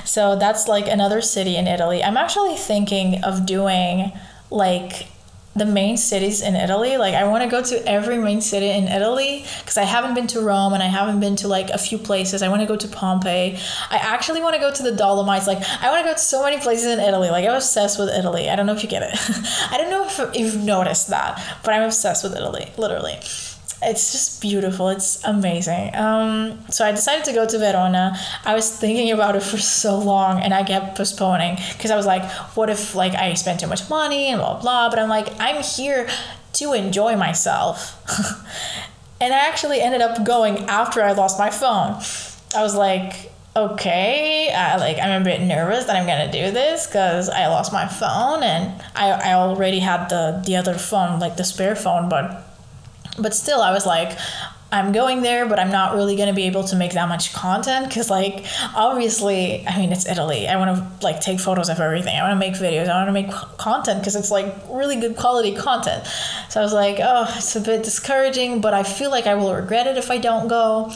[0.05, 2.03] So that's like another city in Italy.
[2.03, 4.13] I'm actually thinking of doing
[4.51, 5.07] like
[5.55, 6.97] the main cities in Italy.
[6.97, 10.29] Like I want to go to every main city in Italy because I haven't been
[10.29, 12.43] to Rome and I haven't been to like a few places.
[12.43, 13.59] I want to go to Pompeii.
[13.91, 15.47] I actually want to go to the Dolomites.
[15.47, 17.31] Like I want to go to so many places in Italy.
[17.31, 18.49] Like I'm obsessed with Italy.
[18.49, 19.19] I don't know if you get it.
[19.73, 23.19] I don't know if you've noticed that, but I'm obsessed with Italy, literally
[23.83, 24.89] it's just beautiful.
[24.91, 25.95] It's amazing.
[25.95, 28.17] Um, so I decided to go to Verona.
[28.45, 32.07] I was thinking about it for so long, and I kept postponing because I was
[32.07, 32.25] like,
[32.57, 35.63] "What if like I spend too much money and blah blah?" But I'm like, I'm
[35.63, 36.09] here
[36.55, 37.97] to enjoy myself,
[39.21, 42.03] and I actually ended up going after I lost my phone.
[42.55, 46.87] I was like, okay, I, like I'm a bit nervous that I'm gonna do this
[46.87, 51.39] because I lost my phone, and I I already had the the other phone, like
[51.39, 52.50] the spare phone, but
[53.21, 54.19] but still i was like
[54.73, 57.33] i'm going there but i'm not really going to be able to make that much
[57.33, 58.45] content because like
[58.75, 60.47] obviously i mean it's italy.
[60.47, 62.17] I want to like take photos of everything.
[62.17, 62.89] I want to make videos.
[62.89, 66.07] I want to make content because it's like really good quality content.
[66.49, 69.55] So i was like oh it's a bit discouraging but i feel like i will
[69.55, 70.93] regret it if i don't go.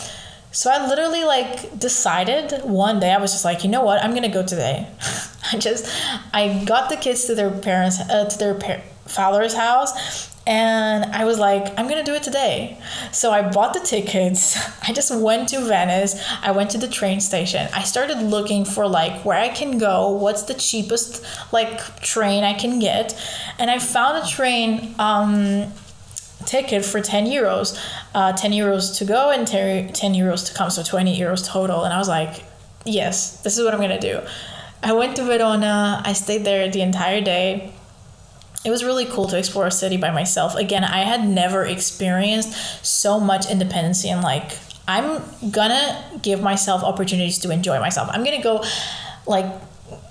[0.55, 4.14] So I literally like decided one day I was just like, you know what, I'm
[4.14, 4.87] gonna go today.
[5.53, 5.93] I just
[6.33, 11.39] I got the kids to their parents uh, to their father's house and I was
[11.39, 12.77] like, I'm gonna do it today.
[13.13, 14.59] So I bought the tickets.
[14.89, 16.23] I just went to Venice.
[16.43, 17.69] I went to the train station.
[17.75, 22.53] I started looking for like where I can go, what's the cheapest like train I
[22.53, 23.15] can get,
[23.59, 25.73] and I found a train um,
[26.45, 27.79] ticket for 10 euros,
[28.15, 31.85] uh, 10 euros to go and 10 euros to come, so 20 euros total.
[31.85, 32.45] And I was like,
[32.85, 34.21] yes, this is what I'm gonna do.
[34.83, 36.03] I went to Verona.
[36.05, 37.73] I stayed there the entire day
[38.65, 40.55] it was really cool to explore a city by myself.
[40.55, 44.59] Again, I had never experienced so much independence and like
[44.89, 48.09] I'm gonna give myself opportunities to enjoy myself.
[48.11, 48.65] I'm gonna go
[49.27, 49.47] like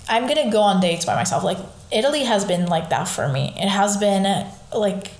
[0.08, 1.44] I'm gonna go on dates by myself.
[1.44, 1.58] Like
[1.92, 3.54] Italy has been like that for me.
[3.58, 5.12] It has been like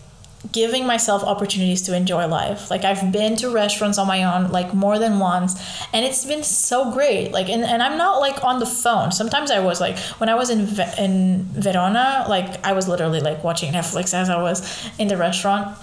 [0.52, 2.70] giving myself opportunities to enjoy life.
[2.70, 5.56] Like I've been to restaurants on my own like more than once
[5.94, 7.32] and it's been so great.
[7.32, 9.12] Like and, and I'm not like on the phone.
[9.12, 10.68] Sometimes I was like when I was in
[10.98, 15.78] in Verona, like I was literally like watching Netflix as I was in the restaurant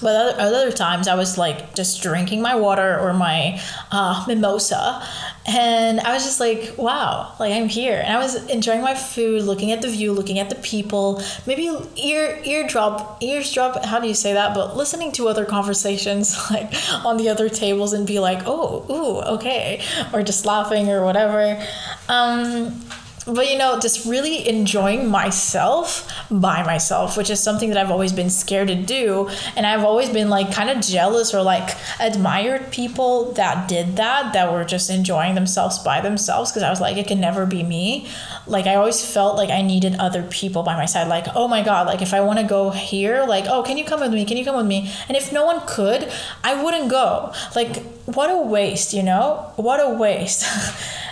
[0.00, 5.06] but other, other times I was like just drinking my water or my uh, mimosa,
[5.46, 9.42] and I was just like, wow, like I'm here, and I was enjoying my food,
[9.42, 13.84] looking at the view, looking at the people, maybe ear drop eardrop eavesdrop.
[13.84, 14.54] How do you say that?
[14.54, 16.72] But listening to other conversations like
[17.04, 19.82] on the other tables and be like, oh, ooh, okay,
[20.12, 21.62] or just laughing or whatever.
[22.08, 22.80] Um,
[23.28, 28.12] but you know just really enjoying myself by myself which is something that i've always
[28.12, 29.28] been scared to do.
[29.56, 34.32] And i've always been like kind of jealous or like admired people that did that
[34.32, 37.62] that were just enjoying themselves by themselves because i was like it can never be
[37.62, 38.08] me.
[38.46, 41.62] Like i always felt like i needed other people by my side like oh my
[41.62, 44.24] god like if i want to go here like oh can you come with me?
[44.24, 44.90] Can you come with me?
[45.08, 46.10] And if no one could
[46.42, 47.32] i wouldn't go.
[47.54, 49.52] Like what a waste you know?
[49.56, 50.46] What a waste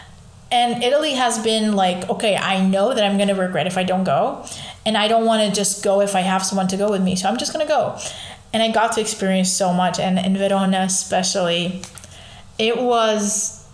[0.50, 3.82] and Italy has been like, okay, I know that I'm going to regret if I
[3.82, 4.44] don't go.
[4.84, 7.16] And I don't want to just go if I have someone to go with me.
[7.16, 7.98] So I'm just going to go.
[8.52, 9.98] And I got to experience so much.
[9.98, 11.82] And in Verona, especially,
[12.58, 13.68] it was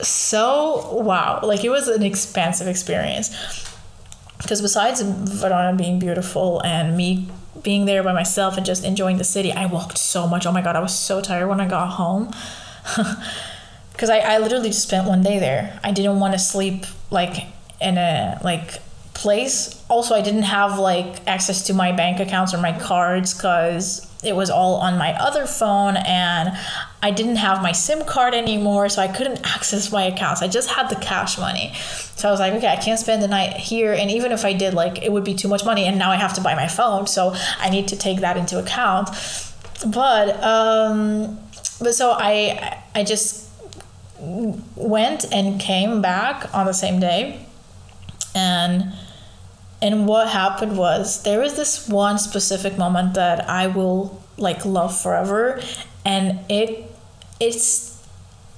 [0.00, 1.40] so wow.
[1.42, 3.30] Like it was an expansive experience.
[4.38, 7.28] Because besides Verona being beautiful and me
[7.62, 10.46] being there by myself and just enjoying the city, I walked so much.
[10.46, 12.30] Oh my God, I was so tired when I got home.
[13.94, 15.80] because I, I literally just spent one day there.
[15.82, 17.46] I didn't want to sleep like
[17.80, 18.80] in a like
[19.14, 19.82] place.
[19.88, 24.34] Also, I didn't have like access to my bank accounts or my cards because it
[24.34, 26.56] was all on my other phone and
[27.02, 30.42] I didn't have my SIM card anymore, so I couldn't access my accounts.
[30.42, 31.72] I just had the cash money.
[32.16, 33.92] So I was like, okay, I can't spend the night here.
[33.92, 35.84] And even if I did, like, it would be too much money.
[35.84, 37.06] And now I have to buy my phone.
[37.06, 39.10] So I need to take that into account.
[39.86, 41.38] But, um,
[41.80, 43.43] but so I, I just
[44.18, 47.44] went and came back on the same day
[48.34, 48.92] and
[49.82, 54.98] and what happened was there was this one specific moment that I will like love
[54.98, 55.60] forever
[56.04, 56.90] and it
[57.40, 57.94] it's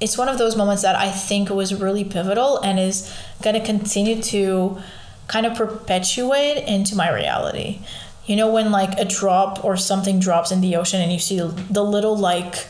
[0.00, 3.64] it's one of those moments that I think was really pivotal and is going to
[3.64, 4.78] continue to
[5.26, 7.80] kind of perpetuate into my reality.
[8.26, 11.38] You know, when like a drop or something drops in the ocean and you see
[11.38, 12.66] the little like,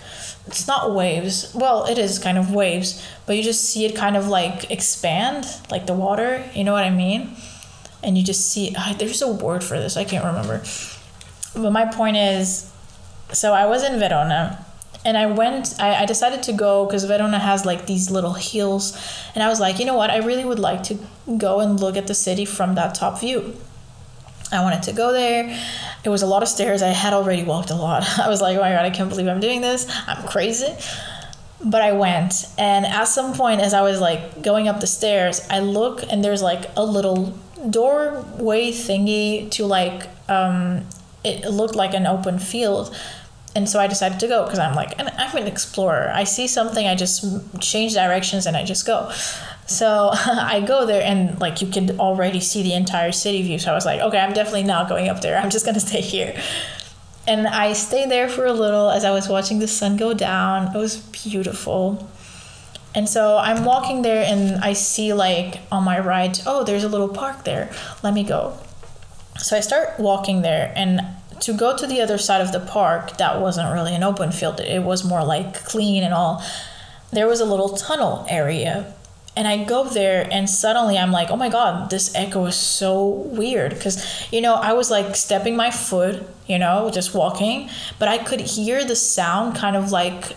[0.46, 1.52] it's not waves.
[1.54, 5.46] Well, it is kind of waves, but you just see it kind of like expand,
[5.70, 6.48] like the water.
[6.54, 7.36] You know what I mean?
[8.02, 10.62] And you just see, oh, there's a word for this, I can't remember.
[11.54, 12.70] But my point is
[13.32, 14.64] so I was in Verona
[15.04, 18.96] and I went, I, I decided to go because Verona has like these little hills.
[19.34, 20.10] And I was like, you know what?
[20.10, 20.98] I really would like to
[21.36, 23.56] go and look at the city from that top view.
[24.52, 25.58] I wanted to go there.
[26.04, 26.82] It was a lot of stairs.
[26.82, 28.04] I had already walked a lot.
[28.18, 29.90] I was like, oh my God, I can't believe I'm doing this.
[30.06, 30.74] I'm crazy.
[31.64, 32.46] But I went.
[32.58, 36.22] And at some point, as I was like going up the stairs, I look and
[36.22, 37.36] there's like a little
[37.70, 40.86] doorway thingy to like, um,
[41.24, 42.96] it looked like an open field
[43.56, 46.12] and so I decided to go because I'm like, I'm an explorer.
[46.14, 47.24] I see something, I just
[47.58, 49.10] change directions and I just go.
[49.66, 53.58] So I go there and like you could already see the entire city view.
[53.58, 55.36] So I was like, okay, I'm definitely not going up there.
[55.38, 56.40] I'm just gonna stay here.
[57.28, 60.74] And I stayed there for a little as I was watching the sun go down.
[60.74, 62.08] It was beautiful.
[62.94, 66.88] And so I'm walking there and I see like on my right, oh, there's a
[66.88, 67.70] little park there.
[68.02, 68.58] Let me go.
[69.38, 71.00] So I start walking there and
[71.40, 74.60] to go to the other side of the park, that wasn't really an open field.
[74.60, 76.42] It was more like clean and all.
[77.12, 78.94] There was a little tunnel area.
[79.36, 83.06] And I go there, and suddenly I'm like, oh my God, this echo is so
[83.06, 83.74] weird.
[83.74, 87.68] Because, you know, I was like stepping my foot, you know, just walking,
[87.98, 90.36] but I could hear the sound kind of like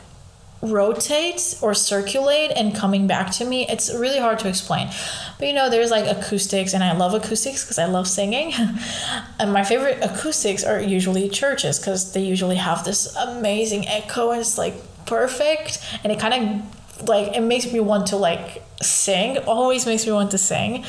[0.62, 3.66] rotate or circulate and coming back to me.
[3.68, 4.89] It's really hard to explain.
[5.38, 8.54] But you know, there's like acoustics, and I love acoustics because I love singing.
[9.39, 14.41] and my favorite acoustics are usually churches because they usually have this amazing echo and
[14.41, 14.76] it's like
[15.06, 15.80] perfect.
[16.04, 20.12] And it kind of like, it makes me want to like sing, always makes me
[20.12, 20.84] want to sing.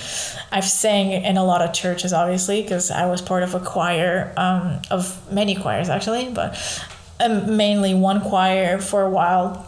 [0.53, 4.33] I've sang in a lot of churches, obviously, because I was part of a choir,
[4.37, 6.57] um, of many choirs actually, but
[7.21, 9.67] um, mainly one choir for a while.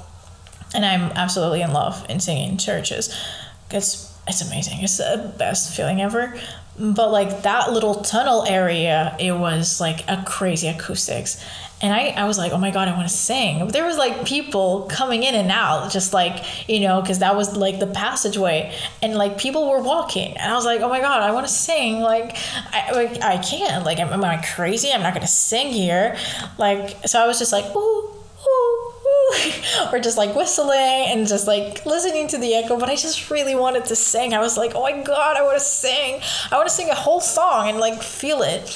[0.74, 3.14] And I'm absolutely in love in singing in churches.
[3.70, 4.78] It's it's amazing.
[4.82, 6.38] It's the best feeling ever.
[6.78, 11.42] But like that little tunnel area, it was like a crazy acoustics.
[11.82, 13.66] And I, I was like, oh my God, I want to sing.
[13.68, 17.56] There was like people coming in and out, just like, you know, because that was
[17.56, 18.72] like the passageway.
[19.02, 20.36] And like people were walking.
[20.36, 22.00] And I was like, oh my God, I want to sing.
[22.00, 22.36] Like,
[22.72, 23.84] I, like, I can't.
[23.84, 24.92] Like, am, am I crazy?
[24.92, 26.16] I'm not to sing here.
[26.56, 28.10] Like, so I was just like, ooh,
[28.46, 28.91] ooh,
[29.92, 32.78] or just like whistling and just like listening to the echo.
[32.78, 34.34] But I just really wanted to sing.
[34.34, 36.20] I was like, oh my God, I want to sing.
[36.50, 38.68] I want to sing a whole song and like feel it.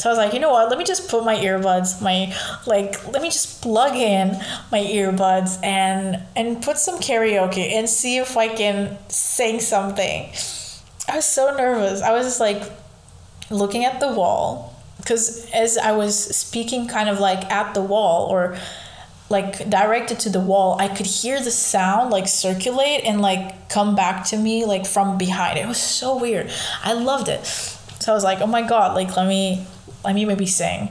[0.00, 0.70] So I was like, you know what?
[0.70, 2.34] Let me just put my earbuds, my
[2.66, 4.30] like, let me just plug in
[4.72, 10.30] my earbuds and and put some karaoke and see if I can sing something.
[11.06, 12.00] I was so nervous.
[12.00, 12.62] I was just like
[13.50, 18.28] looking at the wall because as I was speaking, kind of like at the wall
[18.30, 18.56] or
[19.30, 23.94] like directed to the wall i could hear the sound like circulate and like come
[23.94, 25.58] back to me like from behind.
[25.58, 26.50] It was so weird.
[26.82, 27.46] I loved it.
[27.46, 29.64] So i was like oh my god like let me
[30.04, 30.90] let me maybe sing.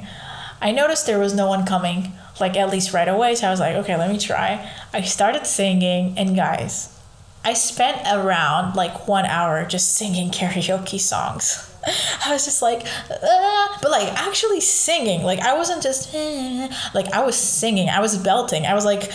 [0.62, 3.36] I noticed there was no one coming like at least right away.
[3.36, 4.68] So i was like okay let me try.
[4.94, 6.96] I started singing and guys
[7.42, 11.69] i spent around like one hour just singing karaoke songs
[12.26, 15.24] I was just like, uh, but like actually singing.
[15.24, 16.14] Like I wasn't just
[16.94, 17.90] like I was singing.
[17.90, 18.66] I was belting.
[18.66, 19.12] I was like,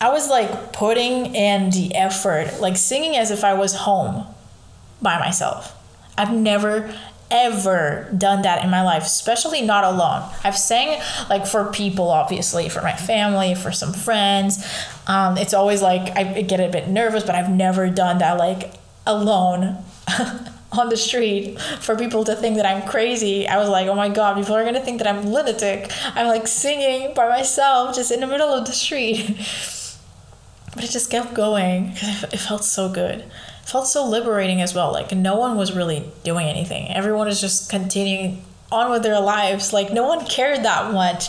[0.00, 4.26] I was like putting in the effort, like singing as if I was home
[5.00, 5.76] by myself.
[6.16, 6.94] I've never
[7.32, 10.28] ever done that in my life, especially not alone.
[10.44, 14.64] I've sang like for people, obviously, for my family, for some friends.
[15.06, 18.74] Um, it's always like I get a bit nervous, but I've never done that like
[19.06, 19.78] alone.
[20.72, 23.46] on the street for people to think that I'm crazy.
[23.46, 25.90] I was like, oh my god, people are gonna think that I'm lunatic.
[26.14, 29.26] I'm like singing by myself just in the middle of the street.
[30.74, 33.20] but it just kept going because it felt so good.
[33.20, 34.92] It felt so liberating as well.
[34.92, 36.88] Like no one was really doing anything.
[36.88, 39.72] Everyone was just continuing on with their lives.
[39.72, 41.28] Like no one cared that much.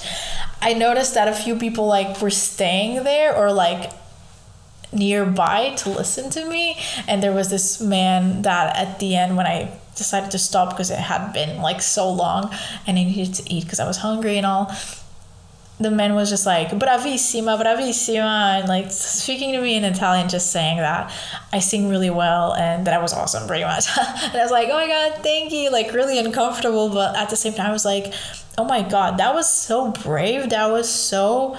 [0.62, 3.91] I noticed that a few people like were staying there or like
[4.96, 6.78] nearby to listen to me.
[7.08, 10.89] And there was this man that at the end, when I decided to stop because
[10.89, 12.54] it had been like so long
[12.88, 14.72] and I needed to eat because I was hungry and all,
[15.80, 20.52] the man was just like bravissima bravissima and like speaking to me in italian just
[20.52, 21.12] saying that
[21.52, 24.70] i sing really well and that i was awesome pretty much and i was like
[24.70, 27.86] oh my god thank you like really uncomfortable but at the same time i was
[27.86, 28.14] like
[28.58, 31.58] oh my god that was so brave that was so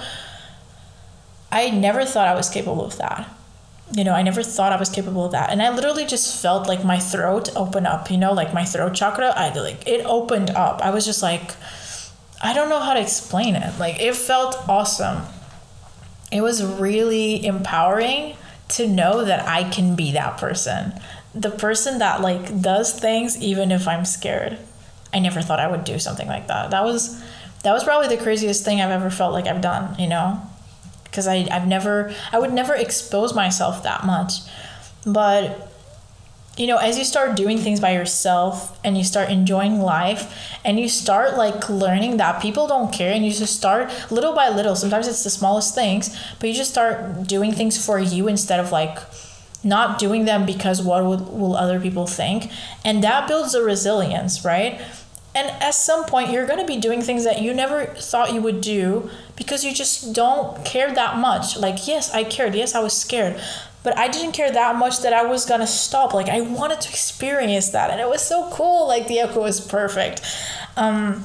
[1.55, 3.27] i never thought i was capable of that
[3.91, 6.67] you know i never thought i was capable of that and i literally just felt
[6.67, 10.49] like my throat open up you know like my throat chakra i like it opened
[10.51, 11.51] up i was just like
[12.41, 13.79] I don't know how to explain it.
[13.79, 15.23] Like it felt awesome.
[16.31, 18.35] It was really empowering
[18.69, 20.93] to know that I can be that person.
[21.33, 24.57] The person that like does things even if I'm scared.
[25.13, 26.71] I never thought I would do something like that.
[26.71, 27.23] That was
[27.63, 30.39] that was probably the craziest thing I've ever felt like I've done, you know?
[31.15, 34.33] Cuz I I've never I would never expose myself that much.
[35.05, 35.71] But
[36.57, 40.79] you know, as you start doing things by yourself and you start enjoying life and
[40.79, 44.75] you start like learning that people don't care and you just start little by little,
[44.75, 48.71] sometimes it's the smallest things, but you just start doing things for you instead of
[48.71, 48.97] like
[49.65, 52.49] not doing them because what would, will other people think.
[52.85, 54.79] And that builds a resilience, right?
[55.35, 58.41] And at some point, you're going to be doing things that you never thought you
[58.41, 61.57] would do because you just don't care that much.
[61.57, 62.55] Like, yes, I cared.
[62.55, 63.39] Yes, I was scared
[63.85, 66.15] but I didn't care that much that I was gonna stop.
[66.15, 68.87] Like I wanted to experience that, and it was so cool.
[68.87, 70.21] Like the echo was perfect.
[70.75, 71.23] Um,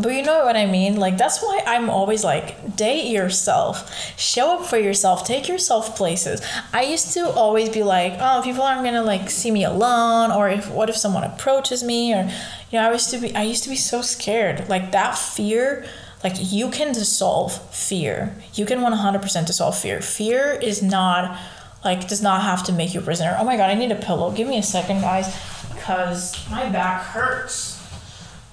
[0.00, 0.96] but you know what I mean?
[0.96, 3.90] Like that's why I'm always like date yourself.
[4.18, 5.26] Show up for yourself.
[5.26, 6.40] Take yourself places.
[6.72, 10.30] I used to always be like, oh, people aren't going to like see me alone
[10.30, 12.30] or if what if someone approaches me or
[12.70, 14.68] you know, I used to be I used to be so scared.
[14.68, 15.86] Like that fear
[16.24, 18.34] like you can dissolve fear.
[18.54, 20.00] You can 100% dissolve fear.
[20.00, 21.38] Fear is not
[21.84, 23.36] like does not have to make you a prisoner.
[23.38, 24.32] Oh my god, I need a pillow.
[24.32, 25.34] Give me a second, guys,
[25.74, 27.80] because my back hurts.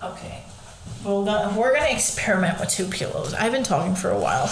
[0.04, 0.44] Okay.
[1.04, 1.24] Well,
[1.56, 3.34] we're gonna experiment with two pillows.
[3.34, 4.46] I've been talking for a while.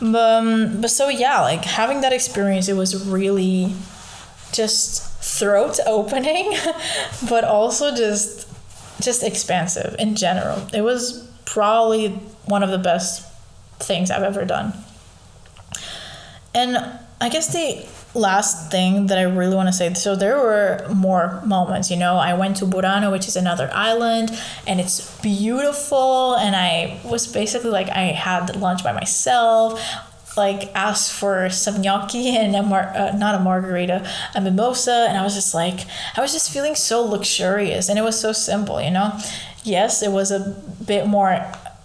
[0.16, 3.72] um, but so yeah, like having that experience, it was really
[4.52, 6.56] just throat opening,
[7.28, 8.48] but also just
[9.00, 10.66] just expansive in general.
[10.74, 12.10] It was probably
[12.44, 13.26] one of the best
[13.78, 14.74] things I've ever done.
[16.54, 16.76] And
[17.20, 21.40] I guess the last thing that I really want to say so there were more
[21.46, 22.16] moments, you know.
[22.16, 24.30] I went to Burano, which is another island,
[24.66, 26.34] and it's beautiful.
[26.34, 29.80] And I was basically like, I had lunch by myself
[30.46, 33.98] like asked for some gnocchi and a mar- uh, not a margarita,
[34.34, 35.78] a mimosa, and I was just like,
[36.16, 39.08] I was just feeling so luxurious, and it was so simple, you know.
[39.62, 40.40] Yes, it was a
[40.86, 41.32] bit more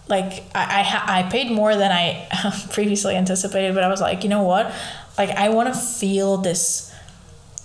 [0.07, 2.27] like I I, ha- I paid more than I
[2.77, 4.65] previously anticipated, but I was like, you know what,
[5.17, 6.91] like I want to feel this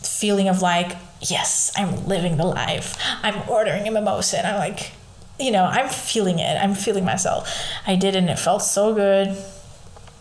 [0.02, 2.96] feeling of like yes i'm living the life.
[3.22, 4.92] I'm ordering a mimosa and i'm like
[5.38, 6.56] you know i'm feeling it.
[6.62, 7.40] I'm feeling myself.
[7.86, 9.36] I did and it felt so good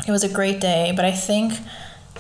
[0.10, 1.53] it was a great day but i think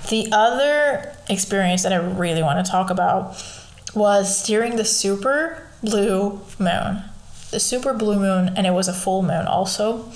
[0.09, 3.35] the other experience that i really want to talk about
[3.93, 7.03] was during the super blue moon
[7.51, 10.09] the super blue moon and it was a full moon also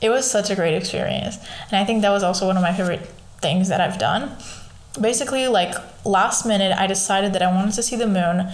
[0.00, 1.36] it was such a great experience
[1.70, 3.08] and i think that was also one of my favorite
[3.42, 4.34] things that I've done.
[4.98, 5.74] Basically, like
[6.06, 8.50] last minute, I decided that I wanted to see the moon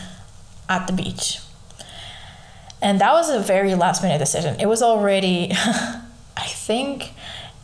[0.69, 1.41] at the beach.
[2.81, 4.59] And that was a very last minute decision.
[4.59, 5.53] It was already,
[6.37, 7.13] I think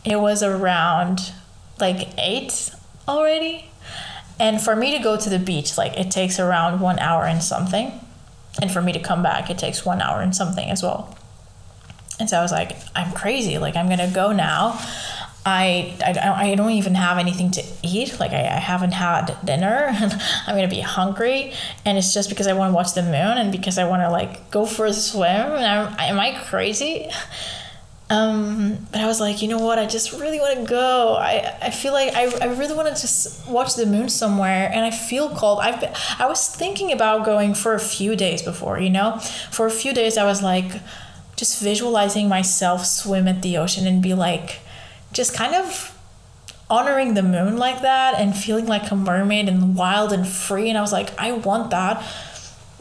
[0.05, 1.33] it was around
[1.79, 2.71] like eight
[3.07, 3.69] already.
[4.39, 7.41] And for me to go to the beach, like it takes around one hour and
[7.41, 7.99] something.
[8.61, 11.17] And for me to come back, it takes one hour and something as well.
[12.19, 13.57] And so I was like, I'm crazy.
[13.57, 14.79] Like, I'm going to go now.
[15.45, 18.19] I, I, I don't even have anything to eat.
[18.19, 19.89] Like, I, I haven't had dinner
[20.47, 21.51] I'm going to be hungry.
[21.83, 24.09] And it's just because I want to watch the moon and because I want to,
[24.09, 25.51] like, go for a swim.
[25.51, 27.09] And I'm, am I crazy?
[28.07, 29.79] Um, but I was like, you know what?
[29.79, 31.15] I just really want to go.
[31.15, 34.81] I, I feel like I, I really want to just watch the moon somewhere, and
[34.85, 35.59] I feel cold.
[35.59, 39.17] I've been, I was thinking about going for a few days before, you know.
[39.49, 40.81] For a few days, I was like,
[41.35, 44.59] just visualizing myself swim at the ocean and be like,
[45.11, 45.97] just kind of
[46.69, 50.69] honoring the moon like that and feeling like a mermaid and wild and free.
[50.69, 52.03] And I was like, I want that.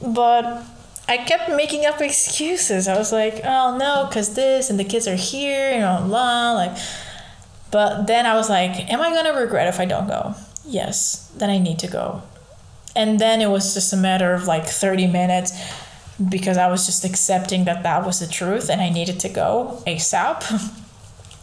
[0.02, 0.62] But
[1.06, 2.88] I kept making up excuses.
[2.88, 6.52] I was like, oh no, because this and the kids are here, and know, blah,
[6.52, 6.76] like.
[7.70, 10.34] But then I was like, am I to regret if I don't go?
[10.64, 12.22] Yes, then I need to go.
[12.94, 15.52] And then it was just a matter of like 30 minutes
[16.28, 19.82] because I was just accepting that that was the truth and I needed to go
[19.86, 20.80] ASAP.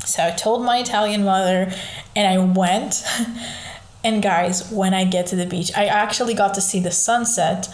[0.04, 1.72] So I told my Italian mother
[2.16, 3.04] and I went.
[4.04, 7.70] and guys, when I get to the beach, I actually got to see the sunset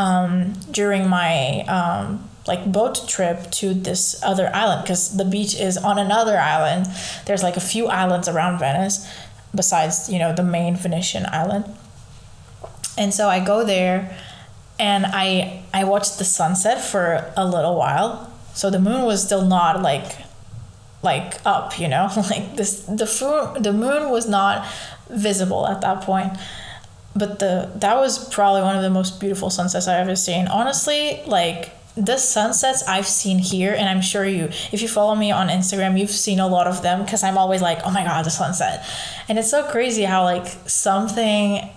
[0.00, 5.76] um, during my um, like boat trip to this other island because the beach is
[5.76, 6.86] on another island.
[7.26, 9.06] There's like a few islands around Venice
[9.54, 11.66] besides, you know, the main Venetian island.
[12.96, 14.16] And so I go there
[14.78, 18.32] and I I watched the sunset for a little while.
[18.54, 20.16] So the moon was still not like
[21.02, 22.08] like up, you know?
[22.30, 23.06] like this the
[23.60, 24.66] the moon was not
[25.10, 26.32] visible at that point.
[27.14, 30.46] But the that was probably one of the most beautiful sunsets I've ever seen.
[30.46, 35.32] Honestly, like the sunsets I've seen here, and I'm sure you, if you follow me
[35.32, 38.24] on Instagram, you've seen a lot of them because I'm always like, oh my god,
[38.24, 38.86] the sunset.
[39.28, 41.68] And it's so crazy how, like, something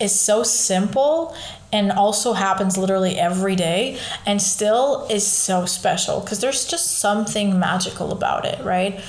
[0.00, 1.34] is so simple
[1.72, 7.58] and also happens literally every day and still is so special because there's just something
[7.58, 9.00] magical about it, right?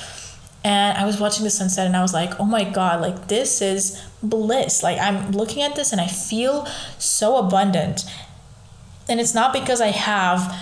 [0.63, 3.61] And I was watching the sunset and I was like, oh my God, like this
[3.61, 4.83] is bliss.
[4.83, 6.65] Like I'm looking at this and I feel
[6.97, 8.05] so abundant.
[9.07, 10.55] And it's not because I have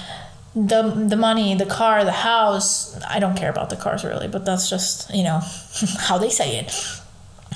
[0.55, 2.99] the the money, the car, the house.
[3.07, 5.41] I don't care about the cars really, but that's just, you know,
[5.99, 6.73] how they say it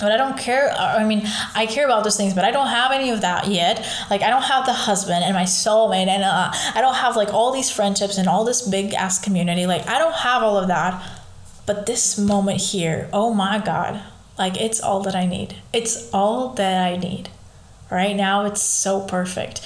[0.02, 0.72] but I don't care.
[0.72, 1.24] I mean,
[1.56, 3.86] I care about those things, but I don't have any of that yet.
[4.10, 7.34] Like, I don't have the husband and my soulmate, and uh, I don't have like
[7.34, 9.66] all these friendships and all this big ass community.
[9.66, 11.02] Like, I don't have all of that.
[11.68, 14.02] But this moment here, oh my God,
[14.38, 15.56] like, it's all that I need.
[15.74, 17.30] It's all that I need.
[17.90, 19.62] Right now, it's so perfect.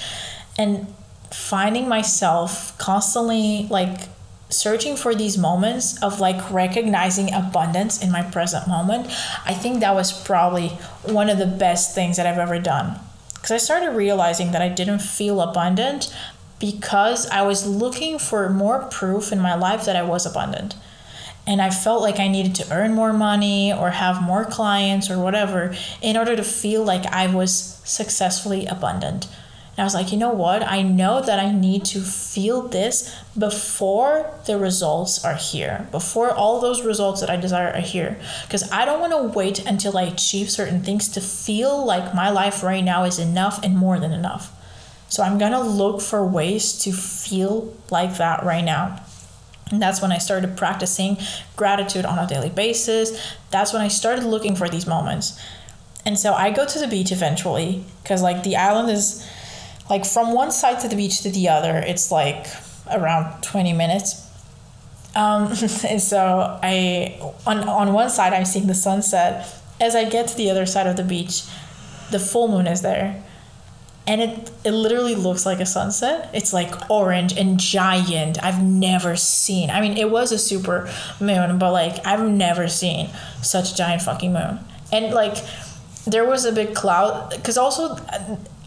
[0.58, 0.92] And
[1.30, 4.08] finding myself constantly like
[4.48, 9.06] searching for these moments of like recognizing abundance in my present moment,
[9.44, 10.68] I think that was probably
[11.02, 12.98] one of the best things that I've ever done.
[13.34, 16.14] Because I started realizing that I didn't feel abundant
[16.58, 20.74] because I was looking for more proof in my life that I was abundant.
[21.46, 25.18] And I felt like I needed to earn more money or have more clients or
[25.18, 29.28] whatever in order to feel like I was successfully abundant
[29.76, 30.62] and I was like, you know what?
[30.62, 36.60] I know that I need to feel this before the results are here, before all
[36.60, 38.18] those results that I desire are here.
[38.46, 42.30] Because I don't want to wait until I achieve certain things to feel like my
[42.30, 44.50] life right now is enough and more than enough.
[45.10, 49.02] So I'm going to look for ways to feel like that right now.
[49.70, 51.18] And that's when I started practicing
[51.56, 53.34] gratitude on a daily basis.
[53.50, 55.40] That's when I started looking for these moments.
[56.04, 59.28] And so I go to the beach eventually because, like, the island is
[59.88, 62.46] like from one side to the beach to the other it's like
[62.92, 64.28] around 20 minutes
[65.14, 65.46] um,
[65.88, 69.46] and so i on, on one side i'm seeing the sunset
[69.80, 71.42] as i get to the other side of the beach
[72.10, 73.22] the full moon is there
[74.06, 76.30] and it, it literally looks like a sunset.
[76.32, 78.42] It's like orange and giant.
[78.42, 80.88] I've never seen i mean it was a super
[81.20, 83.08] moon but like i've never seen
[83.42, 84.58] such a giant fucking moon.
[84.92, 85.36] And like
[86.06, 87.96] there was a big cloud because also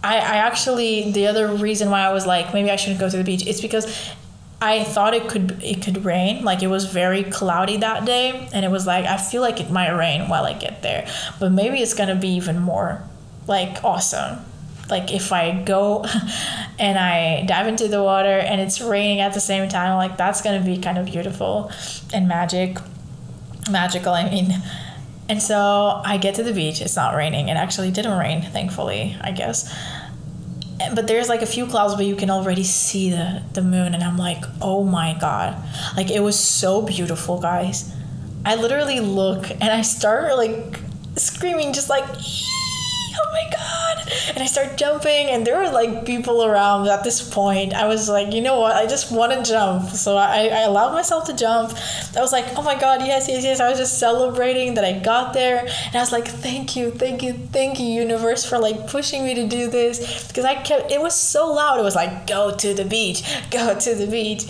[0.03, 3.17] I, I actually the other reason why I was like maybe I shouldn't go to
[3.17, 4.13] the beach it's because
[4.61, 6.43] I thought it could it could rain.
[6.43, 9.71] Like it was very cloudy that day and it was like I feel like it
[9.71, 11.07] might rain while I get there.
[11.39, 13.01] But maybe it's gonna be even more
[13.47, 14.45] like awesome
[14.89, 16.05] like if I go
[16.79, 20.41] and I dive into the water and it's raining at the same time like that's
[20.41, 21.71] gonna be kind of beautiful
[22.13, 22.77] and magic
[23.69, 24.61] magical I mean
[25.29, 26.81] and so I get to the beach.
[26.81, 27.49] It's not raining.
[27.49, 29.71] It actually didn't rain, thankfully, I guess.
[30.95, 33.93] But there's like a few clouds, but you can already see the, the moon.
[33.93, 35.55] And I'm like, oh my God.
[35.95, 37.93] Like, it was so beautiful, guys.
[38.43, 40.79] I literally look and I start like
[41.15, 42.05] screaming, just like,
[43.25, 44.13] oh my god.
[44.29, 47.73] And i start jumping and there were like people around at this point.
[47.73, 48.75] I was like you know what?
[48.75, 49.89] I just want to jump.
[49.89, 51.71] So I, I allowed myself to jump.
[52.15, 53.59] I was like oh my god yes yes yes.
[53.59, 55.59] I was just celebrating that i got there.
[55.59, 59.35] And i was like thank you thank you thank you universe for like pushing me
[59.35, 60.27] to do this.
[60.27, 61.79] Because i kept it was so loud.
[61.79, 64.43] It was like go to the beach go to the beach.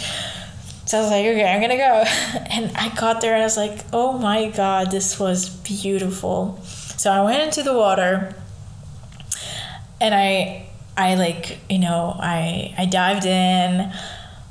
[0.86, 2.04] So I was like, okay, I'm gonna go.
[2.50, 6.60] And I got there and I was like, oh my god, this was beautiful.
[6.64, 8.34] So I went into the water
[10.02, 10.68] and I
[10.98, 13.92] I like you know I I dived in.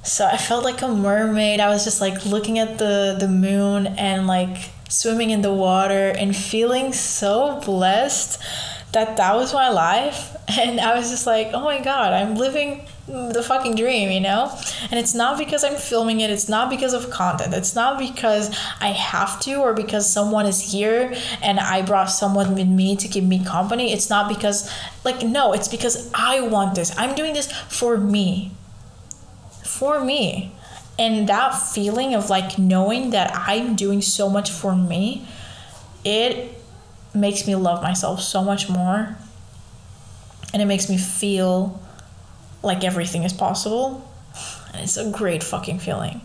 [0.02, 1.60] So I felt like a mermaid.
[1.60, 6.08] I was just like looking at the the moon and like swimming in the water
[6.08, 8.40] and feeling so blessed
[8.92, 12.86] that that was my life and I was just like oh my god I'm living
[13.08, 14.54] the fucking dream, you know?
[14.90, 18.54] And it's not because I'm filming it, it's not because of content, it's not because
[18.80, 23.08] I have to or because someone is here and I brought someone with me to
[23.08, 23.92] keep me company.
[23.92, 24.70] It's not because,
[25.04, 26.96] like, no, it's because I want this.
[26.98, 28.52] I'm doing this for me.
[29.64, 30.52] For me.
[30.98, 35.26] And that feeling of like knowing that I'm doing so much for me,
[36.04, 36.57] it
[37.18, 39.16] makes me love myself so much more.
[40.52, 41.80] And it makes me feel
[42.62, 44.08] like everything is possible.
[44.72, 46.20] and it's a great fucking feeling.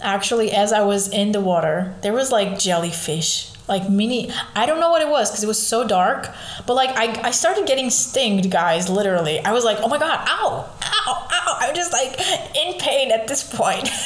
[0.00, 4.80] Actually, as I was in the water, there was like jellyfish like mini i don't
[4.80, 6.28] know what it was because it was so dark
[6.66, 10.18] but like I, I started getting stinged guys literally i was like oh my god
[10.28, 11.31] ow ow ow
[11.62, 12.18] i'm just like
[12.56, 13.88] in pain at this point.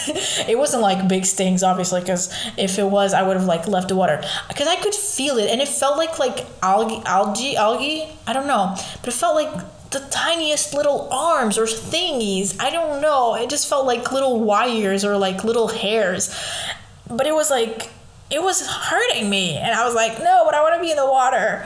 [0.49, 3.89] It wasn't like big stings obviously because if it was i would have like left
[3.89, 4.23] the water.
[4.49, 8.09] Because i could feel it and it felt like like algae algae algae?
[8.27, 8.75] I don't know.
[9.01, 9.53] But it felt like
[9.91, 12.61] the tiniest little arms or thingies.
[12.61, 13.35] I don't know.
[13.35, 16.35] It just felt like little wires or like little hairs.
[17.09, 17.91] But it was like
[18.31, 19.57] it was hurting me.
[19.57, 21.65] And I was like, no, but I want to be in the water.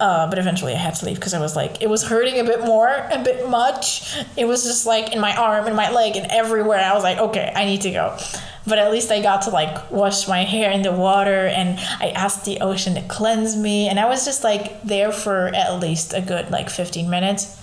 [0.00, 2.44] Uh, but eventually I had to leave because I was like, it was hurting a
[2.44, 4.16] bit more, a bit much.
[4.36, 6.80] It was just like in my arm and my leg and everywhere.
[6.80, 8.18] I was like, okay, I need to go.
[8.66, 12.08] But at least I got to like wash my hair in the water and I
[12.10, 13.88] asked the ocean to cleanse me.
[13.88, 17.60] And I was just like there for at least a good like 15 minutes.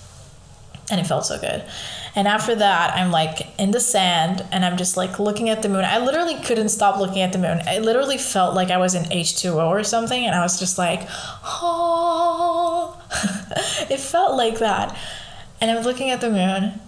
[0.90, 1.64] And it felt so good.
[2.14, 5.68] And after that, I'm like in the sand and I'm just like looking at the
[5.68, 5.84] moon.
[5.84, 7.62] I literally couldn't stop looking at the moon.
[7.66, 10.24] I literally felt like I was in H2O or something.
[10.24, 11.08] And I was just like,
[11.44, 13.00] oh,
[13.90, 14.96] it felt like that.
[15.60, 16.80] And I'm looking at the moon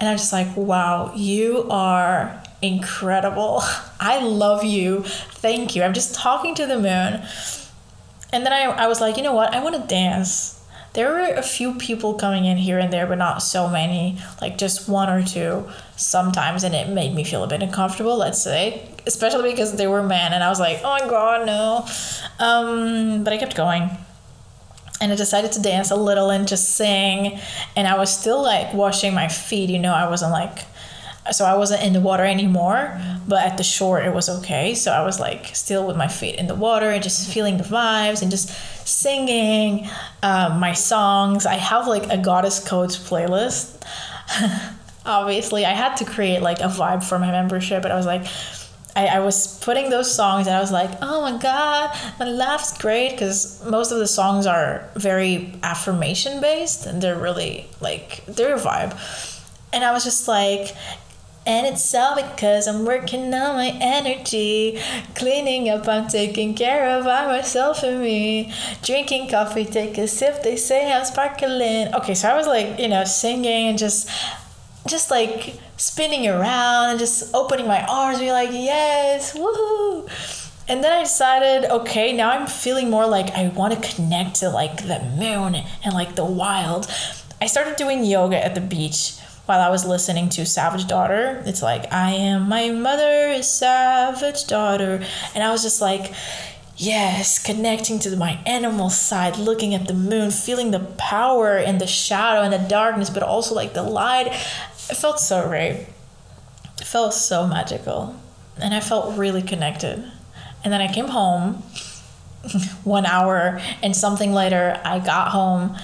[0.00, 3.62] and I'm just like, wow, you are incredible.
[4.00, 5.02] I love you.
[5.04, 5.84] Thank you.
[5.84, 7.22] I'm just talking to the moon.
[8.32, 9.54] And then I, I was like, you know what?
[9.54, 10.53] I want to dance
[10.94, 14.56] there were a few people coming in here and there, but not so many, like
[14.56, 18.88] just one or two sometimes, and it made me feel a bit uncomfortable, let's say,
[19.06, 21.86] especially because they were men, and I was like, oh my god, no.
[22.38, 23.90] Um, but I kept going.
[25.00, 27.40] And I decided to dance a little and just sing,
[27.76, 30.60] and I was still like washing my feet, you know, I wasn't like
[31.32, 34.74] so I wasn't in the water anymore, but at the shore it was okay.
[34.74, 37.64] So I was like still with my feet in the water and just feeling the
[37.64, 38.50] vibes and just
[38.86, 39.88] singing
[40.22, 41.46] um, my songs.
[41.46, 43.82] I have like a Goddess Codes playlist.
[45.06, 48.26] Obviously, I had to create like a vibe for my membership, but I was like,
[48.96, 52.76] I, I was putting those songs and I was like, oh my god, my life's
[52.78, 58.54] great because most of the songs are very affirmation based and they're really like, they're
[58.54, 58.96] a vibe.
[59.72, 60.76] And I was just like,
[61.46, 64.80] and it's all because I'm working on my energy.
[65.14, 68.52] Cleaning up, I'm taking care of myself and me.
[68.82, 71.94] Drinking coffee, take a sip, they say I'm sparkling.
[71.94, 74.08] Okay, so I was like, you know, singing and just
[74.86, 80.08] just like spinning around and just opening my arms, be like, yes, woohoo.
[80.68, 84.48] And then I decided, okay, now I'm feeling more like I want to connect to
[84.48, 86.86] like the moon and like the wild.
[87.40, 91.42] I started doing yoga at the beach while I was listening to Savage Daughter.
[91.46, 95.04] It's like, I am my mother's savage daughter.
[95.34, 96.12] And I was just like,
[96.76, 101.86] yes, connecting to my animal side, looking at the moon, feeling the power and the
[101.86, 104.28] shadow and the darkness, but also like the light.
[104.28, 105.86] It felt so great.
[106.80, 108.16] It felt so magical.
[108.56, 110.10] And I felt really connected.
[110.62, 111.62] And then I came home
[112.84, 115.76] one hour and something later, I got home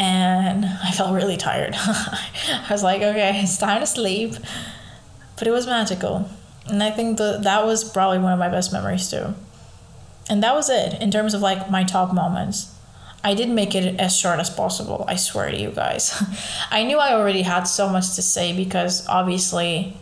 [0.00, 0.64] and
[1.00, 1.74] felt really tired.
[1.76, 4.34] I was like, okay, it's time to sleep.
[5.38, 6.28] But it was magical.
[6.66, 9.34] And I think that that was probably one of my best memories too.
[10.28, 12.76] And that was it in terms of like my top moments.
[13.24, 16.22] I did make it as short as possible, I swear to you guys.
[16.70, 19.96] I knew I already had so much to say because obviously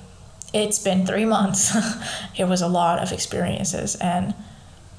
[0.53, 1.77] it's been three months.
[2.37, 4.35] it was a lot of experiences and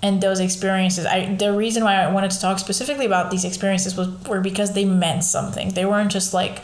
[0.02, 1.06] and those experiences.
[1.06, 4.74] I the reason why i wanted to talk specifically about these experiences was were because
[4.74, 5.74] they meant something.
[5.74, 6.62] They weren't just like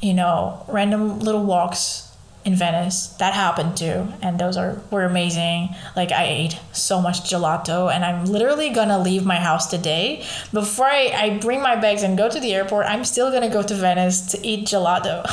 [0.00, 2.04] you know random little walks
[2.44, 3.08] in venice.
[3.18, 5.74] That happened too and those are were amazing.
[5.96, 10.24] Like i ate so much gelato and i'm literally gonna leave my house today.
[10.52, 13.62] Before i, I bring my bags and go to the airport i'm still gonna go
[13.62, 15.24] to venice to eat gelato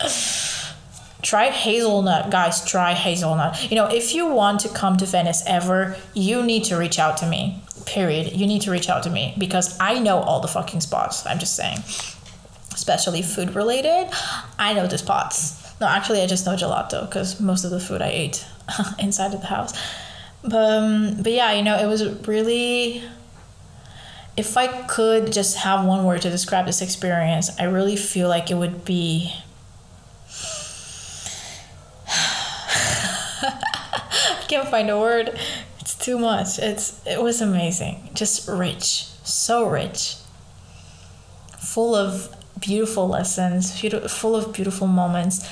[1.24, 3.70] try hazelnut guys try hazelnut.
[3.70, 7.16] You know if you want to come to venice ever you need to reach out
[7.18, 8.32] to me period.
[8.32, 11.38] You need to reach out to me because i know all the fucking spots i'm
[11.38, 11.78] just saying.
[12.72, 14.08] Especially food related
[14.58, 15.62] i know the spots.
[15.80, 18.44] No actually i just know gelato because most of the food i ate
[18.98, 19.72] inside of the house.
[20.42, 23.02] But, um, but yeah you know it was really
[24.36, 28.50] if i could just have one word to describe this experience i really feel like
[28.50, 29.32] it would be
[34.46, 35.38] can't find a word.
[35.80, 36.58] It's too much.
[36.58, 38.10] It's it was amazing.
[38.14, 40.16] Just rich, so rich.
[41.58, 45.48] Full of beautiful lessons, full of beautiful moments.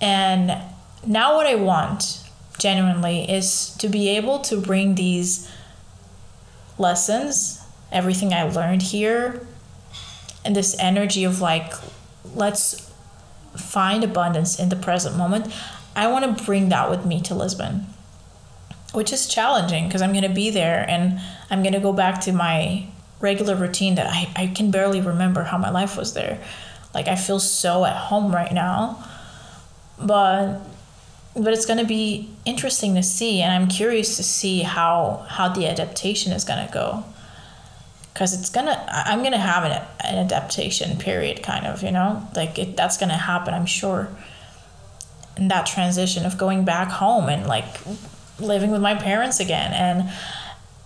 [0.00, 0.60] And
[1.06, 2.28] now what I want
[2.58, 5.50] genuinely is to be able to bring these
[6.78, 7.60] lessons,
[7.92, 9.46] everything I learned here,
[10.44, 11.72] and this energy of like
[12.34, 12.90] let's
[13.56, 15.52] find abundance in the present moment,
[15.96, 17.86] I want to bring that with me to Lisbon,
[18.94, 22.20] which is challenging because I'm going to be there and I'm going to go back
[22.22, 22.86] to my
[23.20, 26.40] regular routine that I, I can barely remember how my life was there.
[26.94, 29.04] Like I feel so at home right now.
[29.98, 30.60] But
[31.36, 35.48] but it's going to be interesting to see and I'm curious to see how how
[35.48, 37.04] the adaptation is going to go.
[38.14, 41.90] Cuz it's going to I'm going to have an, an adaptation period kind of, you
[41.90, 42.28] know?
[42.36, 44.08] Like it, that's going to happen, I'm sure.
[45.36, 47.66] And that transition of going back home and like
[48.38, 50.10] living with my parents again and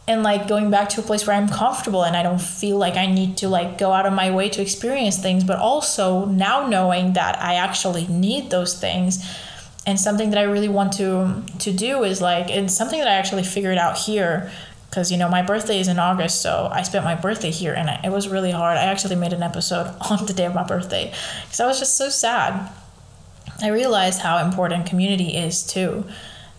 [0.09, 2.97] and like going back to a place where I'm comfortable and I don't feel like
[2.97, 6.67] I need to like go out of my way to experience things, but also now
[6.67, 9.23] knowing that I actually need those things.
[9.87, 13.15] And something that I really want to to do is like and something that I
[13.15, 14.51] actually figured out here
[14.89, 17.91] because you know my birthday is in August, so I spent my birthday here and
[18.03, 18.79] it was really hard.
[18.79, 21.13] I actually made an episode on the day of my birthday
[21.43, 22.71] because I was just so sad.
[23.61, 26.05] I realized how important community is too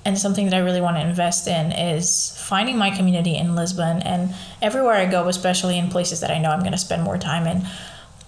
[0.10, 4.02] and something that I really want to invest in is finding my community in Lisbon
[4.02, 7.20] and everywhere I go, especially in places that I know I'm going to spend more
[7.20, 7.68] time in.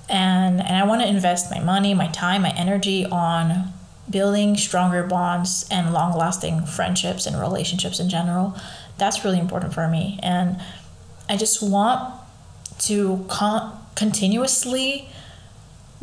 [0.08, 3.74] And, and I want to invest my money, my time, my energy on
[4.08, 8.56] building stronger bonds and long lasting friendships and relationships in general.
[8.99, 10.20] That's really important for me.
[10.22, 10.62] And
[11.28, 12.14] I just want
[12.82, 15.10] to con- continuously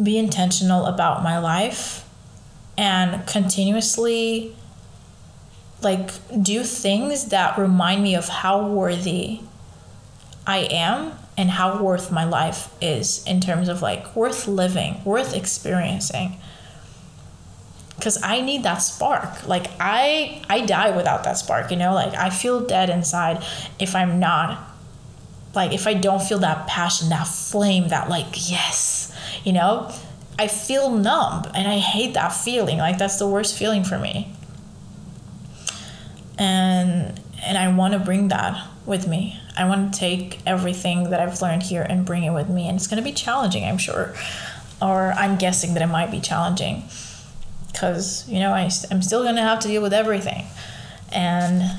[0.02, 2.04] be intentional about my life
[2.76, 4.56] and continuously
[5.80, 6.10] like
[6.42, 9.40] do things that remind me of how worthy
[10.46, 15.34] I am and how worth my life is in terms of like worth living, worth
[15.34, 16.38] experiencing.
[18.00, 19.46] Cuz I need that spark.
[19.46, 21.94] Like I I die without that spark, you know?
[21.94, 23.44] Like I feel dead inside
[23.78, 24.58] if I'm not
[25.54, 29.12] like if I don't feel that passion, that flame, that like yes,
[29.44, 29.92] you know?
[30.40, 32.78] I feel numb and I hate that feeling.
[32.78, 34.37] Like that's the worst feeling for me
[36.38, 39.38] and and I want to bring that with me.
[39.56, 42.76] I want to take everything that I've learned here and bring it with me, and
[42.76, 44.14] it's going to be challenging, I'm sure,
[44.80, 46.84] or I'm guessing that it might be challenging,
[47.72, 50.46] because you know I I'm still going to have to deal with everything,
[51.12, 51.78] and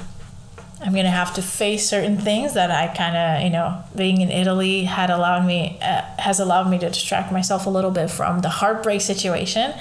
[0.82, 4.30] I'm gonna have to face certain things that I kind of, you know, being in
[4.30, 8.40] Italy had allowed me uh, has allowed me to distract myself a little bit from
[8.40, 9.74] the heartbreak situation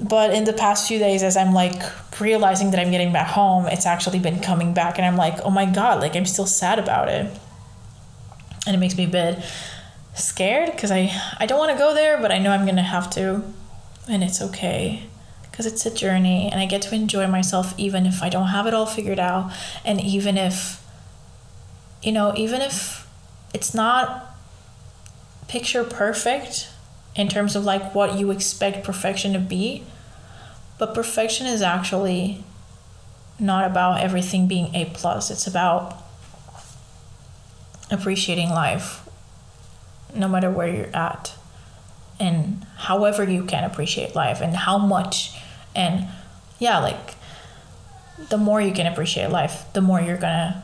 [0.00, 1.80] but in the past few days as i'm like
[2.20, 5.50] realizing that i'm getting back home it's actually been coming back and i'm like oh
[5.50, 7.26] my god like i'm still sad about it.
[8.66, 9.44] And it makes me a bit
[10.14, 13.10] scared because i i don't want to go there but i know i'm gonna have
[13.10, 13.42] to
[14.08, 15.02] and it's okay
[15.50, 18.66] because it's a journey and i get to enjoy myself even if i don't have
[18.66, 19.52] it all figured out
[19.84, 20.82] and even if
[22.02, 23.06] you know even if
[23.52, 24.36] it's not
[25.46, 26.70] picture perfect
[27.16, 29.84] in terms of like what you expect perfection to be.
[30.78, 32.42] But perfection is actually
[33.38, 35.30] not about everything being A plus.
[35.30, 36.02] It's about
[37.90, 39.06] appreciating life
[40.14, 41.34] no matter where you're at
[42.20, 45.36] and however you can appreciate life and how much
[45.74, 46.06] and
[46.58, 47.14] yeah like
[48.30, 50.62] the more you can appreciate life the more you're gonna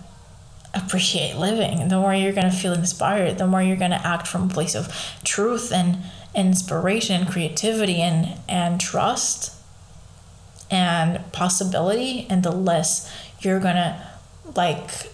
[0.73, 4.53] appreciate living the more you're gonna feel inspired the more you're gonna act from a
[4.53, 4.89] place of
[5.25, 5.99] truth and
[6.35, 9.55] inspiration, creativity, and, and trust
[10.71, 14.07] and possibility, and the less you're gonna
[14.55, 15.11] like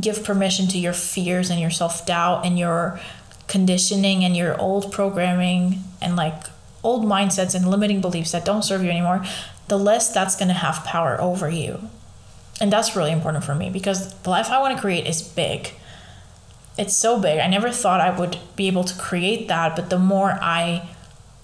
[0.00, 3.00] give permission to your fears and your self doubt and your
[3.46, 6.42] conditioning and your old programming and like
[6.82, 9.24] old mindsets and limiting beliefs that don't serve you anymore,
[9.68, 11.88] the less that's gonna have power over you.
[12.60, 15.72] And that's really important for me because the life I wanna create is big
[16.76, 17.38] it's so big.
[17.38, 20.88] I never thought I would be able to create that, but the more I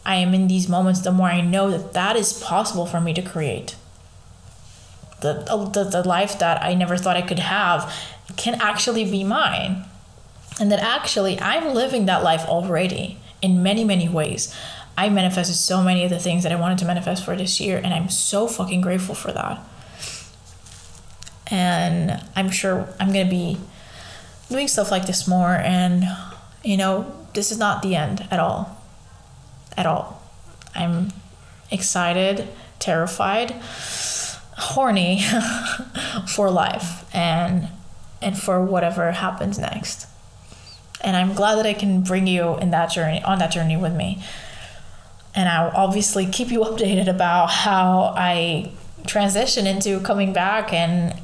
[0.05, 3.13] I am in these moments, the more I know that that is possible for me
[3.15, 3.77] to create.
[5.21, 5.45] The,
[5.75, 7.95] the, the life that I never thought I could have
[8.37, 9.85] can actually be mine.
[10.59, 14.55] And that actually I'm living that life already in many, many ways.
[14.97, 17.79] I manifested so many of the things that I wanted to manifest for this year,
[17.83, 19.61] and I'm so fucking grateful for that.
[21.47, 23.59] And I'm sure I'm gonna be
[24.51, 26.05] doing stuff like this more and
[26.63, 28.77] you know this is not the end at all.
[29.77, 30.23] At all.
[30.75, 31.13] I'm
[31.71, 32.49] excited
[32.79, 33.53] terrified
[34.57, 35.23] horny
[36.35, 37.69] for life and
[38.23, 40.07] and for whatever happens next.
[41.03, 43.95] And i'm glad that i can bring you in that journey on that journey with
[43.95, 44.23] me.
[45.35, 48.73] And i'll obviously keep you updated about how i
[49.07, 51.19] transition into coming back and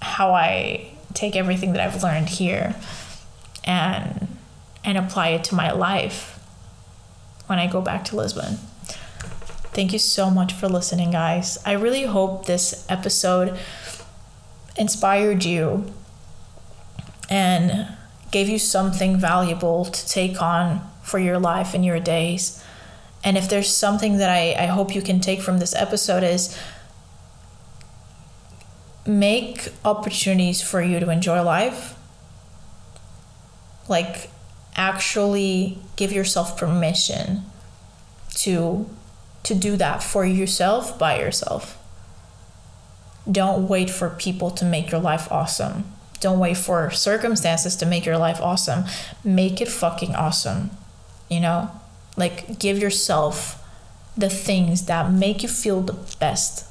[0.00, 2.74] how i take everything that I've learned here
[3.64, 4.28] and
[4.84, 6.38] and apply it to my life
[7.46, 8.58] when I go back to Lisbon.
[9.74, 11.58] Thank you so much for listening, guys.
[11.64, 13.58] I really hope this episode
[14.76, 15.92] inspired you
[17.30, 17.88] and
[18.30, 22.62] gave you something valuable to take on for your life and your days.
[23.24, 26.58] And if there's something that I, I hope you can take from this episode is
[29.06, 31.94] make opportunities for you to enjoy life.
[33.88, 34.30] Like
[34.76, 37.42] actually give yourself permission
[38.34, 38.88] to
[39.42, 41.78] to do that for yourself by yourself.
[43.30, 45.84] Don't wait for people to make your life awesome.
[46.20, 48.84] Don't wait for circumstances to make your life awesome.
[49.24, 50.70] Make it fucking awesome.
[51.28, 51.70] You know?
[52.16, 53.58] Like give yourself
[54.16, 56.66] the things that make you feel the best.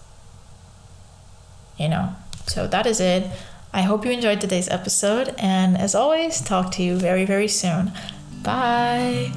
[1.77, 2.15] You know?
[2.47, 3.29] So that is it.
[3.73, 7.91] I hope you enjoyed today's episode and as always, talk to you very very soon.
[8.43, 9.31] Bye.